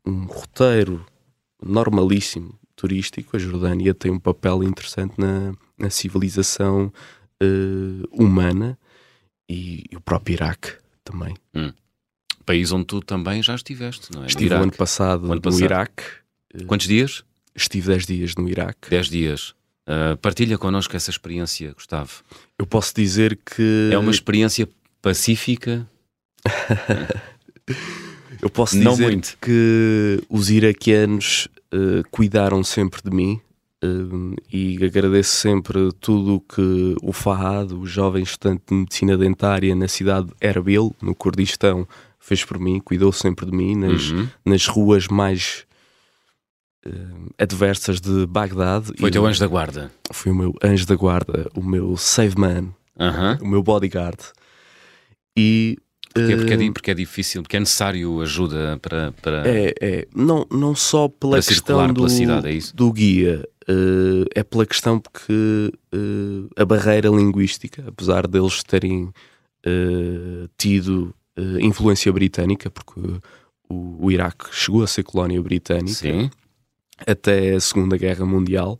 é 0.04 0.10
um 0.10 0.24
roteiro 0.24 1.04
normalíssimo 1.62 2.54
turístico, 2.76 3.36
a 3.36 3.40
Jordânia 3.40 3.94
tem 3.94 4.10
um 4.10 4.18
papel 4.18 4.62
interessante 4.62 5.14
na, 5.18 5.54
na 5.78 5.90
civilização 5.90 6.92
uh, 7.42 8.08
humana 8.12 8.78
e, 9.48 9.84
e, 9.90 9.96
o 9.96 10.00
próprio 10.00 10.34
Iraque 10.34 10.74
também. 11.02 11.34
Hum. 11.54 11.72
País 12.44 12.70
onde 12.70 12.84
tu 12.84 13.00
também 13.00 13.42
já 13.42 13.54
estiveste, 13.54 14.12
não 14.12 14.22
é? 14.22 14.26
Estive 14.26 14.54
no 14.54 14.62
ano 14.62 14.72
passado, 14.72 15.32
ano 15.32 15.40
passado. 15.40 15.60
no 15.60 15.64
Iraque. 15.64 16.04
Quantos 16.66 16.86
dias? 16.86 17.24
Estive 17.54 17.88
10 17.88 18.06
dias 18.06 18.34
no 18.36 18.48
Iraque. 18.48 18.90
10 18.90 19.08
dias. 19.08 19.54
Uh, 19.88 20.16
partilha 20.18 20.58
connosco 20.58 20.94
essa 20.96 21.10
experiência, 21.10 21.72
Gustavo. 21.72 22.22
Eu 22.58 22.66
posso 22.66 22.94
dizer 22.94 23.36
que. 23.36 23.90
É 23.92 23.98
uma 23.98 24.10
experiência 24.10 24.68
pacífica? 25.00 25.88
Eu 28.40 28.50
posso 28.50 28.78
dizer 28.78 29.06
muito. 29.06 29.36
que 29.40 30.22
os 30.28 30.50
iraquianos 30.50 31.48
uh, 31.76 32.02
cuidaram 32.10 32.64
sempre 32.64 33.02
de 33.02 33.10
mim 33.10 33.40
uh, 33.84 34.34
e 34.52 34.82
agradeço 34.84 35.36
sempre 35.36 35.92
tudo 36.00 36.36
o 36.36 36.40
que 36.40 36.96
o 37.02 37.12
Fahad, 37.12 37.72
o 37.72 37.86
jovem 37.86 38.22
estudante 38.22 38.62
de 38.68 38.74
medicina 38.74 39.16
dentária 39.16 39.74
na 39.74 39.88
cidade 39.88 40.28
de 40.28 40.34
Erbil, 40.40 40.94
no 41.02 41.14
Kurdistão, 41.14 41.86
fez 42.18 42.44
por 42.44 42.58
mim, 42.58 42.80
cuidou 42.80 43.12
sempre 43.12 43.46
de 43.46 43.52
mim 43.52 43.76
nas, 43.76 44.10
uhum. 44.10 44.28
nas 44.44 44.66
ruas 44.66 45.06
mais 45.08 45.66
uh, 46.86 47.34
adversas 47.38 48.00
de 48.00 48.26
Bagdade. 48.26 48.92
Foi 48.98 49.10
teu 49.10 49.26
anjo 49.26 49.40
da 49.40 49.46
guarda? 49.46 49.92
Foi 50.10 50.32
o 50.32 50.34
meu 50.34 50.54
anjo 50.62 50.86
da 50.86 50.96
guarda, 50.96 51.50
o 51.54 51.62
meu 51.62 51.96
save 51.96 52.38
man, 52.38 52.72
uhum. 52.98 53.38
o 53.42 53.46
meu 53.48 53.62
bodyguard. 53.62 54.18
E 55.38 55.76
Porquê? 56.16 56.36
Porque, 56.36 56.52
é, 56.54 56.70
porque 56.72 56.90
é 56.90 56.94
difícil, 56.94 57.42
porque 57.42 57.56
é 57.56 57.60
necessário 57.60 58.20
ajuda 58.22 58.78
para. 58.80 59.12
para 59.20 59.46
é, 59.46 59.74
é. 59.80 60.08
Não, 60.14 60.46
não 60.50 60.74
só 60.74 61.08
pela 61.08 61.36
questão 61.36 61.92
do, 61.92 62.08
cidade, 62.08 62.48
é 62.48 62.60
do 62.74 62.90
guia, 62.90 63.46
uh, 63.68 64.24
é 64.34 64.42
pela 64.42 64.64
questão 64.64 64.98
porque 64.98 65.72
uh, 65.94 66.48
a 66.56 66.64
barreira 66.64 67.08
linguística, 67.08 67.84
apesar 67.86 68.26
deles 68.26 68.62
terem 68.62 69.04
uh, 69.04 70.48
tido 70.56 71.14
influência 71.60 72.10
britânica, 72.10 72.70
porque 72.70 72.98
o, 73.68 74.06
o 74.06 74.10
Iraque 74.10 74.46
chegou 74.52 74.82
a 74.82 74.86
ser 74.86 75.02
colónia 75.02 75.42
britânica 75.42 75.92
Sim. 75.92 76.30
até 77.06 77.52
a 77.52 77.60
Segunda 77.60 77.98
Guerra 77.98 78.24
Mundial 78.24 78.78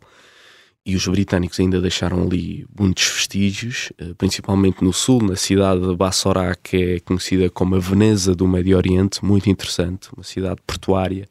e 0.87 0.95
os 0.95 1.05
britânicos 1.05 1.59
ainda 1.59 1.81
deixaram 1.81 2.23
ali 2.23 2.65
muitos 2.79 3.05
vestígios, 3.09 3.91
eh, 3.97 4.13
principalmente 4.17 4.81
no 4.81 4.93
sul, 4.93 5.21
na 5.21 5.35
cidade 5.35 5.81
de 5.81 5.93
Bassorá, 5.93 6.55
que 6.55 6.77
é 6.77 6.99
conhecida 7.01 7.49
como 7.49 7.75
a 7.75 7.79
Veneza 7.79 8.33
do 8.33 8.47
Médio 8.47 8.77
Oriente, 8.77 9.23
muito 9.23 9.49
interessante, 9.49 10.07
uma 10.15 10.23
cidade 10.23 10.61
portuária. 10.65 11.27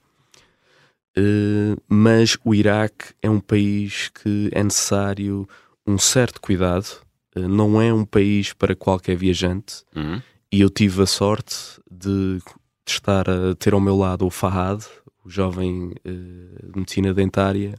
Eh, 1.17 1.75
mas 1.89 2.37
o 2.45 2.55
Iraque 2.55 3.15
é 3.23 3.31
um 3.31 3.41
país 3.41 4.11
que 4.11 4.51
é 4.53 4.63
necessário 4.63 5.49
um 5.87 5.97
certo 5.97 6.39
cuidado, 6.39 6.89
eh, 7.35 7.49
não 7.49 7.81
é 7.81 7.95
um 7.95 8.05
país 8.05 8.53
para 8.53 8.77
qualquer 8.77 9.17
viajante, 9.17 9.85
uhum. 9.97 10.21
e 10.53 10.61
eu 10.61 10.69
tive 10.69 11.01
a 11.01 11.07
sorte 11.07 11.81
de, 11.91 12.37
de, 12.37 12.43
estar 12.87 13.27
a 13.31 13.55
ter 13.55 13.73
ao 13.73 13.81
meu 13.81 13.97
lado 13.97 14.27
o 14.27 14.31
Fahad, 14.31 14.85
o 15.25 15.31
jovem 15.31 15.95
de 16.05 16.79
medicina 16.79 17.15
dentária 17.15 17.75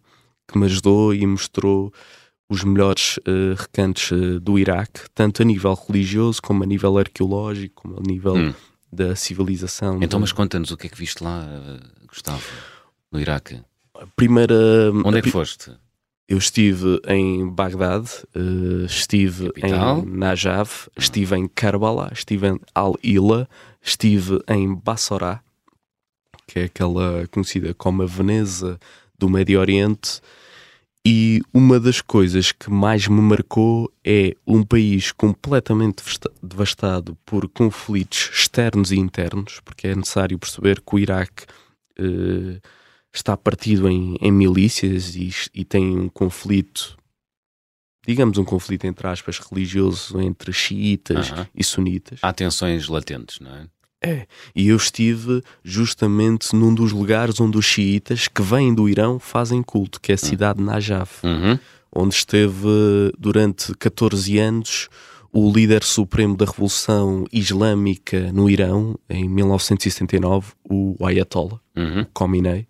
que 0.47 0.57
me 0.57 0.65
ajudou 0.65 1.13
e 1.13 1.25
mostrou 1.25 1.91
os 2.49 2.63
melhores 2.63 3.17
uh, 3.17 3.55
recantos 3.57 4.11
uh, 4.11 4.39
do 4.39 4.57
Iraque, 4.57 5.01
tanto 5.13 5.41
a 5.41 5.45
nível 5.45 5.73
religioso 5.73 6.41
como 6.41 6.63
a 6.63 6.65
nível 6.65 6.97
arqueológico, 6.97 7.83
como 7.83 7.99
a 7.99 8.01
nível 8.01 8.35
hum. 8.35 8.53
da 8.91 9.15
civilização. 9.15 9.99
Então, 10.01 10.19
mas 10.19 10.31
conta-nos 10.31 10.71
o 10.71 10.77
que 10.77 10.87
é 10.87 10.89
que 10.89 10.97
viste 10.97 11.23
lá, 11.23 11.45
Gustavo, 12.07 12.43
no 13.11 13.19
Iraque? 13.19 13.61
A 13.93 14.07
primeira. 14.15 14.55
Onde 15.03 15.17
é 15.17 15.21
que 15.21 15.31
foste? 15.31 15.71
Eu 16.27 16.37
estive 16.37 17.01
em 17.07 17.49
Bagdade, 17.49 18.09
uh, 18.35 18.85
estive 18.85 19.51
Capital? 19.53 19.99
em 19.99 20.05
Najaf, 20.05 20.89
estive 20.97 21.37
em 21.37 21.47
Karbala, 21.47 22.11
estive 22.11 22.47
em 22.47 22.59
Al-Ila, 22.75 23.47
estive 23.81 24.41
em 24.49 24.75
Bassorá, 24.75 25.41
que 26.45 26.59
é 26.59 26.63
aquela 26.65 27.25
conhecida 27.31 27.73
como 27.73 28.03
a 28.03 28.05
Veneza 28.05 28.77
do 29.17 29.29
Médio 29.29 29.59
Oriente. 29.59 30.21
E 31.05 31.41
uma 31.53 31.79
das 31.79 32.01
coisas 32.01 32.51
que 32.51 32.69
mais 32.69 33.07
me 33.07 33.21
marcou 33.21 33.89
é 34.03 34.35
um 34.45 34.61
país 34.61 35.11
completamente 35.13 36.03
devastado 36.43 37.17
por 37.25 37.47
conflitos 37.47 38.29
externos 38.33 38.91
e 38.91 38.97
internos, 38.97 39.61
porque 39.63 39.87
é 39.87 39.95
necessário 39.95 40.37
perceber 40.37 40.81
que 40.81 40.95
o 40.95 40.99
Iraque 40.99 41.45
uh, 41.97 42.59
está 43.13 43.37
partido 43.37 43.87
em, 43.87 44.17
em 44.19 44.31
milícias 44.31 45.15
e, 45.15 45.29
e, 45.53 45.63
tem 45.63 45.97
um 45.97 46.09
conflito, 46.09 46.97
digamos 48.05 48.37
um 48.37 48.43
conflito 48.43 48.85
entre 48.85 49.07
aspas, 49.07 49.39
religioso 49.39 50.19
entre 50.19 50.51
xiitas 50.51 51.31
uh 51.31 51.35
-huh. 51.35 51.49
e 51.55 51.63
sunitas. 51.63 52.19
Há 52.21 52.33
tensões 52.33 52.89
latentes, 52.89 53.39
não 53.39 53.55
é? 53.55 53.67
É, 54.01 54.27
e 54.55 54.67
eu 54.67 54.77
estive 54.77 55.41
justamente 55.63 56.55
num 56.55 56.73
dos 56.73 56.91
lugares 56.91 57.41
onde 57.41 57.57
os 57.57 57.65
xiitas 57.65 58.27
que 58.27 58.41
vêm 58.43 58.73
do 58.73 58.87
Irão 58.87 59.17
fazem 59.17 59.63
culto, 59.63 59.99
que 59.99 60.11
é 60.11 60.15
a 60.15 60.17
cidade 60.17 60.59
de 60.59 60.65
Najaf, 60.65 61.25
uhum. 61.25 61.57
onde 61.95 62.13
esteve 62.13 63.11
durante 63.17 63.73
14 63.75 64.37
anos 64.37 64.87
o 65.33 65.51
líder 65.51 65.83
supremo 65.83 66.37
da 66.37 66.45
Revolução 66.45 67.25
Islâmica 67.31 68.31
no 68.31 68.49
Irão, 68.49 68.97
em 69.09 69.27
1979, 69.27 70.53
o 70.63 70.95
Ayatollah, 71.03 71.59
uhum. 71.75 72.05
Khomeini, 72.13 72.67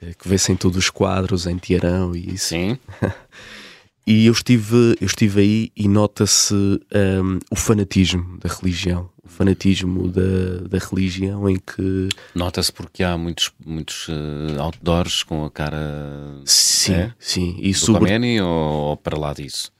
eh, 0.00 0.14
que 0.18 0.28
vê-se 0.28 0.52
em 0.52 0.56
todos 0.56 0.76
os 0.76 0.90
quadros, 0.90 1.46
em 1.46 1.58
Teherão 1.58 2.14
e 2.14 2.34
isso. 2.34 2.48
Sim. 2.48 2.78
e 4.06 4.26
eu 4.26 4.32
estive, 4.32 4.96
eu 5.00 5.06
estive 5.06 5.40
aí 5.40 5.72
e 5.76 5.88
nota-se 5.88 6.54
um, 6.54 7.38
o 7.50 7.56
fanatismo 7.56 8.38
da 8.38 8.48
religião 8.48 9.10
o 9.24 9.28
fanatismo 9.28 10.08
da, 10.08 10.68
da 10.68 10.78
religião 10.78 11.48
em 11.48 11.56
que 11.56 12.08
nota-se 12.34 12.72
porque 12.72 13.02
há 13.02 13.16
muitos 13.16 13.50
muitos 13.64 14.08
uh, 14.08 14.60
outdoors 14.60 15.22
com 15.22 15.44
a 15.44 15.50
cara 15.50 16.42
sim 16.44 16.92
é? 16.92 17.14
sim. 17.18 17.56
E 17.58 17.72
do 17.72 17.78
sobre... 17.78 18.40
ou, 18.40 18.48
ou, 18.48 18.96
para 18.96 19.18
lá 19.18 19.32
disso? 19.32 19.72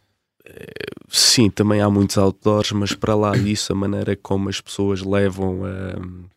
Sim 1.08 1.50
também 1.50 1.80
há 1.80 1.88
muitos 1.90 2.18
outdoors 2.18 2.72
mas 2.72 2.94
para 2.94 3.14
lá 3.14 3.32
disso 3.32 3.72
a 3.72 3.76
maneira 3.76 4.16
como 4.16 4.48
as 4.48 4.60
pessoas 4.60 5.02
levam 5.02 5.62
a 5.64 6.34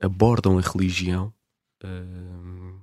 abordam 0.00 0.58
a 0.58 0.62
religião 0.62 1.32
uh, 1.84 2.80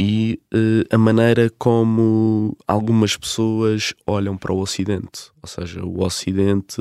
e 0.00 0.40
uh, 0.52 0.94
a 0.94 0.98
maneira 0.98 1.50
como 1.58 2.56
algumas 2.66 3.16
pessoas 3.16 3.94
olham 4.06 4.36
para 4.36 4.52
o 4.52 4.58
Ocidente. 4.58 5.30
Ou 5.42 5.48
seja 5.48 5.84
o 5.84 6.02
Ocidente 6.02 6.80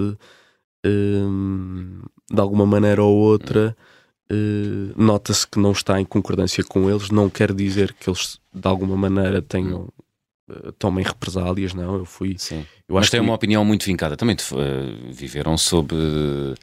de 0.83 2.41
alguma 2.41 2.65
maneira 2.65 3.03
ou 3.03 3.15
outra, 3.15 3.75
uh, 4.31 5.01
nota-se 5.01 5.47
que 5.47 5.59
não 5.59 5.71
está 5.71 5.99
em 5.99 6.05
concordância 6.05 6.63
com 6.63 6.89
eles. 6.89 7.09
Não 7.09 7.29
quer 7.29 7.53
dizer 7.53 7.93
que 7.93 8.09
eles, 8.09 8.39
de 8.53 8.67
alguma 8.67 8.97
maneira, 8.97 9.41
tenham. 9.41 9.89
Uh, 10.49 10.71
tomem 10.73 11.05
represálias, 11.05 11.73
não. 11.73 11.95
Eu 11.95 12.05
fui. 12.05 12.35
Sim. 12.37 12.65
Eu 12.87 12.95
Mas 12.95 13.09
tem 13.09 13.19
que... 13.19 13.25
uma 13.25 13.33
opinião 13.33 13.63
muito 13.63 13.85
vincada. 13.85 14.17
Também 14.17 14.35
uh, 14.35 15.11
viveram 15.11 15.57
sob. 15.57 15.93
Uh, 15.95 16.55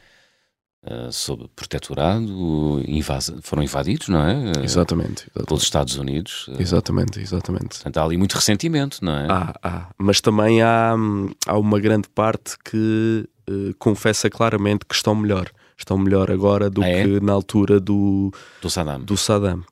sob 1.12 1.47
protetorado, 1.55 2.83
invasa, 2.89 3.39
foram 3.43 3.62
invadidos, 3.62 4.09
não 4.09 4.27
é? 4.27 4.33
Exatamente, 4.65 4.65
exatamente. 4.65 5.31
Pelos 5.47 5.62
Estados 5.62 5.97
Unidos. 5.97 6.49
Exatamente, 6.59 7.21
exatamente. 7.21 7.69
Portanto, 7.69 7.99
há 7.99 8.03
ali 8.03 8.17
muito 8.17 8.33
ressentimento, 8.33 9.05
não 9.05 9.12
é? 9.12 9.27
Há, 9.29 9.55
há. 9.62 9.91
Mas 9.99 10.23
também 10.23 10.62
há, 10.62 10.95
hum, 10.97 11.29
há 11.47 11.59
uma 11.59 11.79
grande 11.79 12.09
parte 12.09 12.57
que 12.65 13.29
eh, 13.50 13.75
confessa 13.78 14.30
claramente 14.30 14.85
que 14.87 14.95
estão 14.95 15.14
melhor. 15.14 15.50
Estão 15.76 15.99
melhor 15.99 16.30
agora 16.30 16.71
do 16.71 16.83
ah, 16.83 16.88
é? 16.88 17.04
que 17.04 17.21
na 17.21 17.33
altura 17.33 17.80
do, 17.80 18.33
do 18.61 18.71
Saddam. 18.71 19.00
Do 19.00 19.16
Saddam. 19.16 19.64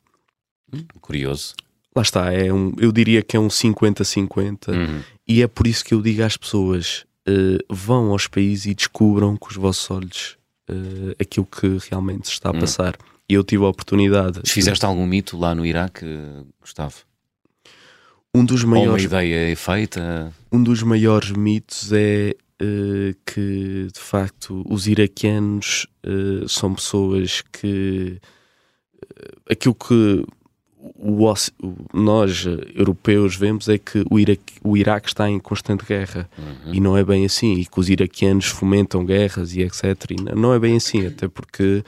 Hum, 0.72 0.84
curioso. 1.00 1.54
Lá 1.94 2.02
está, 2.02 2.32
é 2.32 2.52
um, 2.52 2.72
eu 2.78 2.90
diria 2.90 3.22
que 3.22 3.36
é 3.36 3.40
um 3.40 3.48
50-50 3.48 4.68
uhum. 4.68 5.02
e 5.26 5.42
é 5.42 5.46
por 5.46 5.66
isso 5.66 5.84
que 5.84 5.94
eu 5.94 6.00
digo 6.00 6.22
às 6.22 6.36
pessoas: 6.36 7.04
uh, 7.28 7.74
vão 7.74 8.10
aos 8.10 8.26
países 8.26 8.66
e 8.66 8.74
descubram 8.74 9.36
com 9.36 9.48
os 9.48 9.56
vossos 9.56 9.90
olhos 9.90 10.36
uh, 10.70 11.14
aquilo 11.20 11.46
que 11.46 11.78
realmente 11.90 12.26
se 12.26 12.32
está 12.32 12.48
a 12.48 12.52
uhum. 12.52 12.60
passar. 12.60 12.96
E 13.28 13.34
eu 13.34 13.44
tive 13.44 13.64
a 13.64 13.68
oportunidade. 13.68 14.40
Fizeste 14.46 14.80
de... 14.80 14.86
algum 14.86 15.06
mito 15.06 15.36
lá 15.36 15.54
no 15.54 15.66
Iraque, 15.66 16.06
Gustavo? 16.60 16.96
Um 18.34 18.44
dos 18.44 18.64
maiores. 18.64 19.04
Ou 19.04 19.10
uma 19.10 19.22
ideia 19.22 19.56
feita? 19.56 20.32
Um 20.50 20.62
dos 20.62 20.82
maiores 20.82 21.30
mitos 21.30 21.92
é 21.92 22.34
que 23.24 23.88
de 23.92 24.00
facto 24.00 24.64
os 24.68 24.86
iraquianos 24.86 25.86
uh, 26.04 26.48
são 26.48 26.74
pessoas 26.74 27.42
que 27.52 28.18
uh, 28.96 29.52
aquilo 29.52 29.74
que 29.74 30.24
o, 30.80 31.34
nós 31.92 32.46
europeus 32.74 33.36
vemos 33.36 33.68
é 33.68 33.78
que 33.78 34.04
o 34.10 34.18
Iraque, 34.18 34.54
o 34.62 34.76
Iraque 34.76 35.08
está 35.08 35.28
em 35.28 35.38
constante 35.38 35.84
guerra 35.84 36.28
uhum. 36.38 36.74
e 36.74 36.80
não 36.80 36.96
é 36.96 37.04
bem 37.04 37.24
assim, 37.24 37.54
e 37.54 37.66
que 37.66 37.78
os 37.78 37.88
iraquianos 37.88 38.46
fomentam 38.46 39.04
guerras 39.04 39.54
e 39.54 39.62
etc. 39.62 39.84
E 40.10 40.34
não 40.34 40.52
é 40.52 40.58
bem 40.58 40.76
assim, 40.76 41.06
até 41.06 41.28
porque 41.28 41.82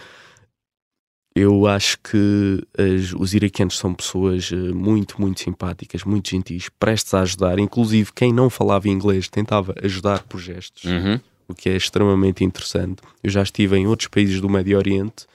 eu 1.34 1.66
acho 1.66 1.98
que 2.00 2.66
as, 2.76 3.12
os 3.12 3.34
iraquianos 3.34 3.78
são 3.78 3.94
pessoas 3.94 4.50
eh, 4.52 4.56
muito, 4.56 5.20
muito 5.20 5.40
simpáticas, 5.40 6.02
muito 6.04 6.28
gentis, 6.28 6.68
prestes 6.78 7.14
a 7.14 7.20
ajudar. 7.20 7.58
Inclusive, 7.58 8.12
quem 8.12 8.32
não 8.32 8.50
falava 8.50 8.88
inglês 8.88 9.28
tentava 9.28 9.74
ajudar 9.82 10.24
por 10.24 10.40
gestos, 10.40 10.84
uhum. 10.84 11.20
o 11.46 11.54
que 11.54 11.68
é 11.68 11.76
extremamente 11.76 12.42
interessante. 12.42 13.00
Eu 13.22 13.30
já 13.30 13.42
estive 13.42 13.76
em 13.76 13.86
outros 13.86 14.08
países 14.08 14.40
do 14.40 14.48
Médio 14.48 14.76
Oriente 14.76 15.26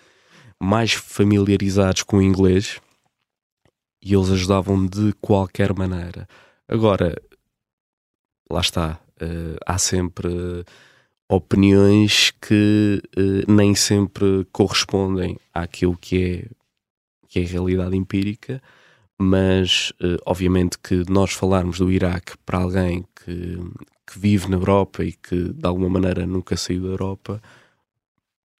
mais 0.61 0.91
familiarizados 0.93 2.03
com 2.03 2.17
o 2.17 2.21
inglês 2.21 2.79
e 4.01 4.13
eles 4.13 4.29
ajudavam 4.29 4.85
de 4.85 5.13
qualquer 5.21 5.73
maneira. 5.73 6.27
Agora, 6.67 7.15
lá 8.51 8.59
está, 8.59 8.99
uh, 9.21 9.57
há 9.65 9.77
sempre. 9.77 10.27
Uh, 10.27 10.65
opiniões 11.29 12.31
que 12.41 13.01
uh, 13.17 13.51
nem 13.51 13.73
sempre 13.73 14.45
correspondem 14.51 15.37
àquilo 15.53 15.97
que 15.97 16.23
é, 16.23 16.49
que 17.27 17.39
é 17.39 17.43
a 17.43 17.47
realidade 17.47 17.95
empírica, 17.95 18.61
mas 19.17 19.91
uh, 20.01 20.17
obviamente 20.25 20.77
que 20.77 21.03
nós 21.09 21.31
falarmos 21.31 21.79
do 21.79 21.91
Iraque 21.91 22.33
para 22.45 22.59
alguém 22.59 23.05
que, 23.15 23.57
que 24.05 24.19
vive 24.19 24.49
na 24.49 24.57
Europa 24.57 25.03
e 25.03 25.13
que 25.13 25.53
de 25.53 25.67
alguma 25.67 25.89
maneira 25.89 26.27
nunca 26.27 26.55
saiu 26.55 26.83
da 26.83 26.89
Europa 26.89 27.41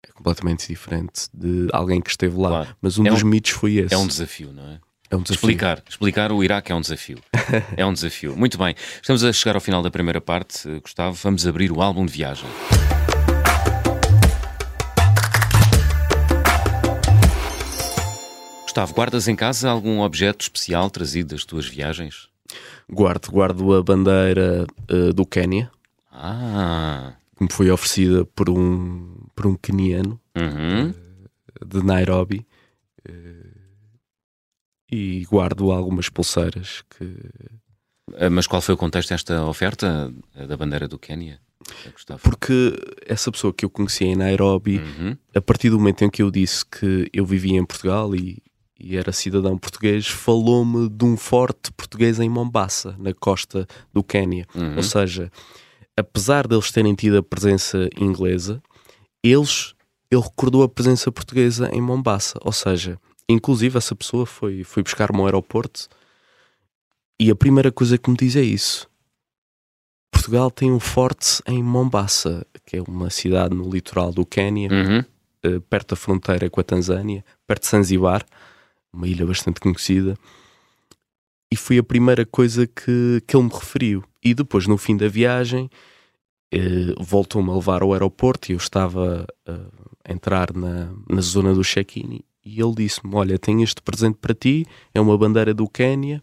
é 0.02 0.12
completamente 0.12 0.66
diferente 0.68 1.28
de 1.34 1.68
alguém 1.72 2.00
que 2.00 2.10
esteve 2.10 2.36
lá. 2.36 2.48
Claro. 2.48 2.76
Mas 2.80 2.98
um 2.98 3.06
é 3.06 3.10
dos 3.10 3.22
um, 3.22 3.26
mitos 3.26 3.50
foi 3.50 3.76
esse. 3.76 3.94
É 3.94 3.98
um 3.98 4.06
desafio, 4.06 4.52
não 4.52 4.64
é? 4.64 4.80
É 5.10 5.16
um. 5.16 5.22
Explicar, 5.22 5.82
explicar 5.88 6.32
o 6.32 6.42
Iraque 6.42 6.72
é 6.72 6.74
um 6.74 6.80
desafio. 6.80 7.18
é 7.76 7.86
um 7.86 7.92
desafio. 7.92 8.36
Muito 8.36 8.58
bem. 8.58 8.74
Estamos 9.00 9.22
a 9.22 9.32
chegar 9.32 9.54
ao 9.54 9.60
final 9.60 9.82
da 9.82 9.90
primeira 9.90 10.20
parte, 10.20 10.68
eh, 10.68 10.80
Gustavo. 10.80 11.16
Vamos 11.22 11.46
abrir 11.46 11.70
o 11.70 11.80
álbum 11.80 12.04
de 12.04 12.12
viagem. 12.12 12.48
Gustavo, 18.62 18.94
guardas 18.94 19.28
em 19.28 19.36
casa 19.36 19.70
algum 19.70 20.00
objeto 20.00 20.42
especial 20.42 20.90
trazido 20.90 21.34
das 21.34 21.44
tuas 21.44 21.66
viagens? 21.66 22.28
Guardo, 22.90 23.30
guardo 23.30 23.74
a 23.74 23.82
bandeira 23.82 24.66
uh, 24.90 25.12
do 25.12 25.24
Quénia. 25.24 25.70
Ah. 26.12 27.14
Que 27.36 27.44
me 27.44 27.52
foi 27.52 27.70
oferecida 27.70 28.24
por 28.24 28.50
um, 28.50 29.14
por 29.34 29.46
um 29.46 29.54
queniano 29.54 30.20
uhum. 30.36 30.90
uh, 30.90 31.64
de 31.64 31.82
Nairobi. 31.84 32.46
Uh, 33.08 33.45
e 34.90 35.24
guardo 35.24 35.70
algumas 35.70 36.08
pulseiras 36.08 36.82
que. 36.90 37.16
Ah, 38.14 38.30
mas 38.30 38.46
qual 38.46 38.62
foi 38.62 38.74
o 38.74 38.78
contexto 38.78 39.08
desta 39.08 39.44
oferta 39.44 40.12
da 40.48 40.56
bandeira 40.56 40.86
do 40.86 40.98
Quênia? 40.98 41.40
Porque 42.22 42.72
essa 43.06 43.32
pessoa 43.32 43.52
que 43.52 43.64
eu 43.64 43.70
conheci 43.70 44.04
em 44.04 44.16
Nairobi, 44.16 44.78
uhum. 44.78 45.16
a 45.34 45.40
partir 45.40 45.70
do 45.70 45.78
momento 45.78 46.04
em 46.04 46.10
que 46.10 46.22
eu 46.22 46.30
disse 46.30 46.64
que 46.64 47.10
eu 47.12 47.26
vivia 47.26 47.58
em 47.58 47.64
Portugal 47.64 48.14
e, 48.14 48.42
e 48.78 48.96
era 48.96 49.12
cidadão 49.12 49.58
português, 49.58 50.06
falou-me 50.06 50.88
de 50.88 51.04
um 51.04 51.16
forte 51.16 51.72
português 51.72 52.20
em 52.20 52.28
Mombasa, 52.28 52.94
na 52.98 53.12
costa 53.12 53.66
do 53.92 54.02
Quênia. 54.02 54.46
Uhum. 54.54 54.76
Ou 54.76 54.82
seja, 54.82 55.30
apesar 55.96 56.46
deles 56.46 56.70
terem 56.70 56.94
tido 56.94 57.18
a 57.18 57.22
presença 57.22 57.88
inglesa, 57.98 58.62
eles, 59.22 59.74
ele 60.10 60.22
recordou 60.22 60.62
a 60.62 60.68
presença 60.68 61.10
portuguesa 61.10 61.68
em 61.72 61.80
Mombasa. 61.80 62.38
Ou 62.42 62.52
seja, 62.52 62.98
Inclusive, 63.28 63.76
essa 63.76 63.94
pessoa 63.94 64.24
foi, 64.24 64.62
foi 64.62 64.82
buscar-me 64.82 65.18
ao 65.18 65.26
aeroporto 65.26 65.88
e 67.18 67.30
a 67.30 67.34
primeira 67.34 67.72
coisa 67.72 67.96
que 67.96 68.10
me 68.10 68.16
diz 68.16 68.36
é 68.36 68.42
isso. 68.42 68.88
Portugal 70.12 70.50
tem 70.50 70.70
um 70.70 70.80
forte 70.80 71.42
em 71.46 71.62
Mombasa, 71.62 72.46
que 72.64 72.76
é 72.76 72.82
uma 72.82 73.10
cidade 73.10 73.54
no 73.54 73.68
litoral 73.68 74.12
do 74.12 74.24
Quênia, 74.24 74.68
uhum. 74.70 75.04
uh, 75.44 75.60
perto 75.62 75.90
da 75.90 75.96
fronteira 75.96 76.48
com 76.50 76.60
a 76.60 76.64
Tanzânia, 76.64 77.24
perto 77.46 77.62
de 77.62 77.68
Zanzibar, 77.68 78.24
uma 78.92 79.08
ilha 79.08 79.26
bastante 79.26 79.60
conhecida. 79.60 80.16
E 81.50 81.56
foi 81.56 81.78
a 81.78 81.82
primeira 81.82 82.26
coisa 82.26 82.66
que, 82.66 83.22
que 83.26 83.36
ele 83.36 83.44
me 83.44 83.52
referiu. 83.52 84.04
E 84.22 84.34
depois, 84.34 84.66
no 84.66 84.76
fim 84.76 84.96
da 84.96 85.08
viagem, 85.08 85.70
uh, 86.54 87.02
voltou-me 87.02 87.50
a 87.50 87.54
levar 87.54 87.82
ao 87.82 87.92
aeroporto 87.92 88.50
e 88.50 88.54
eu 88.54 88.58
estava 88.58 89.26
uh, 89.48 89.88
a 90.04 90.12
entrar 90.12 90.52
na, 90.54 90.92
na 91.08 91.20
zona 91.20 91.54
do 91.54 91.62
check-in 91.62 92.20
e 92.46 92.60
ele 92.62 92.74
disse-me: 92.76 93.12
Olha, 93.14 93.38
tenho 93.38 93.62
este 93.64 93.82
presente 93.82 94.18
para 94.20 94.32
ti, 94.34 94.64
é 94.94 95.00
uma 95.00 95.18
bandeira 95.18 95.52
do 95.52 95.68
Quénia 95.68 96.22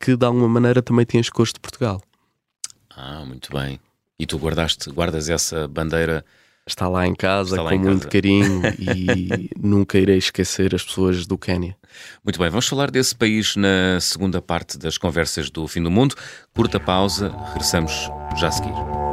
que 0.00 0.16
de 0.16 0.26
alguma 0.26 0.48
maneira 0.48 0.82
também 0.82 1.06
tem 1.06 1.20
as 1.20 1.30
cores 1.30 1.52
de 1.52 1.60
Portugal. 1.60 2.02
Ah, 2.94 3.24
muito 3.24 3.50
bem. 3.52 3.80
E 4.18 4.26
tu 4.26 4.36
guardaste, 4.36 4.90
guardas 4.90 5.30
essa 5.30 5.66
bandeira? 5.66 6.24
Está 6.66 6.88
lá 6.88 7.06
em 7.06 7.14
casa 7.14 7.60
lá 7.60 7.70
com 7.70 7.76
em 7.76 7.78
muito 7.78 8.00
casa. 8.00 8.10
carinho 8.10 8.62
e 8.78 9.50
nunca 9.58 9.98
irei 9.98 10.16
esquecer 10.16 10.74
as 10.74 10.82
pessoas 10.82 11.26
do 11.26 11.36
Quénia. 11.36 11.76
Muito 12.24 12.38
bem, 12.38 12.48
vamos 12.48 12.66
falar 12.66 12.90
desse 12.90 13.14
país 13.14 13.54
na 13.54 14.00
segunda 14.00 14.40
parte 14.40 14.78
das 14.78 14.96
conversas 14.98 15.50
do 15.50 15.66
Fim 15.68 15.82
do 15.82 15.90
Mundo. 15.90 16.14
Curta 16.54 16.80
pausa, 16.80 17.34
regressamos 17.48 17.92
já 18.36 18.48
a 18.48 18.52
seguir. 18.52 19.03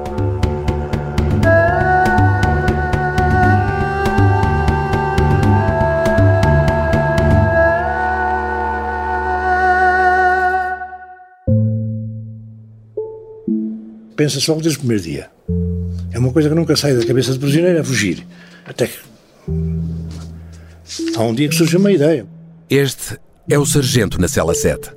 Pensa-se 14.22 14.48
logo 14.52 14.62
desde 14.62 14.78
o 14.78 14.82
primeiro 14.82 15.04
dia. 15.04 15.32
É 16.12 16.20
uma 16.20 16.32
coisa 16.32 16.48
que 16.48 16.54
nunca 16.54 16.76
sai 16.76 16.94
da 16.94 17.04
cabeça 17.04 17.34
do 17.34 17.40
prisioneiro, 17.40 17.80
é 17.80 17.84
fugir. 17.84 18.24
Até 18.64 18.86
que. 18.86 19.00
Há 21.16 21.24
um 21.24 21.34
dia 21.34 21.50
que 21.50 21.56
surge 21.56 21.76
uma 21.76 21.92
ideia. 21.92 22.28
Este 22.70 23.18
é 23.50 23.58
o 23.58 23.66
Sargento 23.66 24.22
na 24.22 24.28
Cela 24.28 24.54
7. 24.54 24.92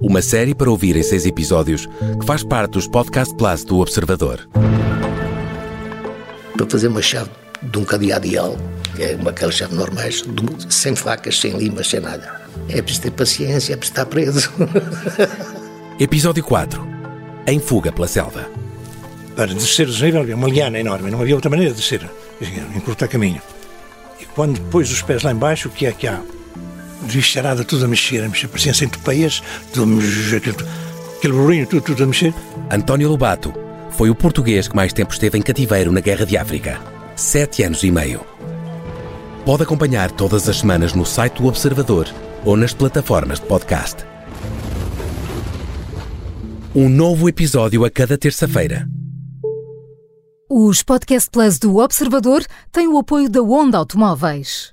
Uma 0.00 0.20
série 0.20 0.56
para 0.56 0.68
ouvir 0.68 0.96
em 0.96 1.04
seis 1.04 1.24
episódios 1.24 1.86
que 2.18 2.26
faz 2.26 2.42
parte 2.42 2.72
dos 2.72 2.88
Podcast 2.88 3.32
Plus 3.36 3.62
do 3.62 3.78
Observador. 3.78 4.48
Para 6.56 6.66
fazer 6.68 6.88
uma 6.88 7.02
chave 7.02 7.30
de 7.62 7.78
um 7.78 7.84
cadeado 7.84 8.26
ideal, 8.26 8.56
que 8.96 9.04
é 9.04 9.14
uma 9.14 9.30
aquelas 9.30 9.54
chaves 9.54 9.76
normais, 9.76 10.24
sem 10.68 10.96
facas, 10.96 11.38
sem 11.38 11.56
limas, 11.56 11.88
sem 11.88 12.00
nada. 12.00 12.42
É 12.68 12.82
preciso 12.82 13.02
ter 13.02 13.12
paciência, 13.12 13.74
é 13.74 13.76
preciso 13.76 13.92
estar 13.92 14.06
preso. 14.06 14.50
Episódio 16.00 16.42
4 16.42 16.84
Em 17.46 17.60
Fuga 17.60 17.92
pela 17.92 18.08
Selva 18.08 18.63
para 19.34 19.52
descer 19.52 19.86
o 19.86 19.90
desnível 19.90 20.20
havia 20.20 20.36
uma 20.36 20.48
liana 20.48 20.78
enorme, 20.78 21.10
não 21.10 21.20
havia 21.20 21.34
outra 21.34 21.50
maneira 21.50 21.72
de 21.72 21.80
descer, 21.80 22.08
encurtar 22.74 23.08
caminho. 23.08 23.40
E 24.20 24.24
quando 24.26 24.60
pôs 24.70 24.90
os 24.90 25.02
pés 25.02 25.22
lá 25.22 25.32
embaixo, 25.32 25.68
o 25.68 25.70
que 25.70 25.86
é 25.86 25.92
que 25.92 26.06
há? 26.06 26.20
Descharada, 27.02 27.64
tudo 27.64 27.84
a 27.84 27.88
mexer, 27.88 28.22
a 28.22 28.28
mexer, 28.28 28.48
parecia 28.48 28.72
a 28.72 29.86
mexer, 29.86 30.42
aquele 31.18 31.32
burrinho, 31.34 31.66
tudo, 31.66 31.82
tudo 31.82 32.04
a 32.04 32.06
mexer. 32.06 32.32
António 32.70 33.08
Lobato 33.08 33.52
foi 33.92 34.10
o 34.10 34.14
português 34.14 34.68
que 34.68 34.76
mais 34.76 34.92
tempo 34.92 35.12
esteve 35.12 35.38
em 35.38 35.42
cativeiro 35.42 35.92
na 35.92 36.00
Guerra 36.00 36.24
de 36.24 36.36
África. 36.36 36.80
Sete 37.16 37.62
anos 37.62 37.82
e 37.82 37.90
meio. 37.90 38.20
Pode 39.44 39.62
acompanhar 39.62 40.10
todas 40.10 40.48
as 40.48 40.58
semanas 40.58 40.94
no 40.94 41.04
site 41.04 41.40
do 41.40 41.46
Observador 41.46 42.08
ou 42.44 42.56
nas 42.56 42.72
plataformas 42.72 43.40
de 43.40 43.46
podcast. 43.46 44.04
Um 46.74 46.88
novo 46.88 47.28
episódio 47.28 47.84
a 47.84 47.90
cada 47.90 48.18
terça-feira. 48.18 48.88
Os 50.48 50.82
Podcast 50.82 51.30
Plus 51.30 51.58
do 51.58 51.78
Observador 51.78 52.44
têm 52.70 52.86
o 52.86 52.98
apoio 52.98 53.30
da 53.30 53.40
Onda 53.40 53.78
Automóveis. 53.78 54.72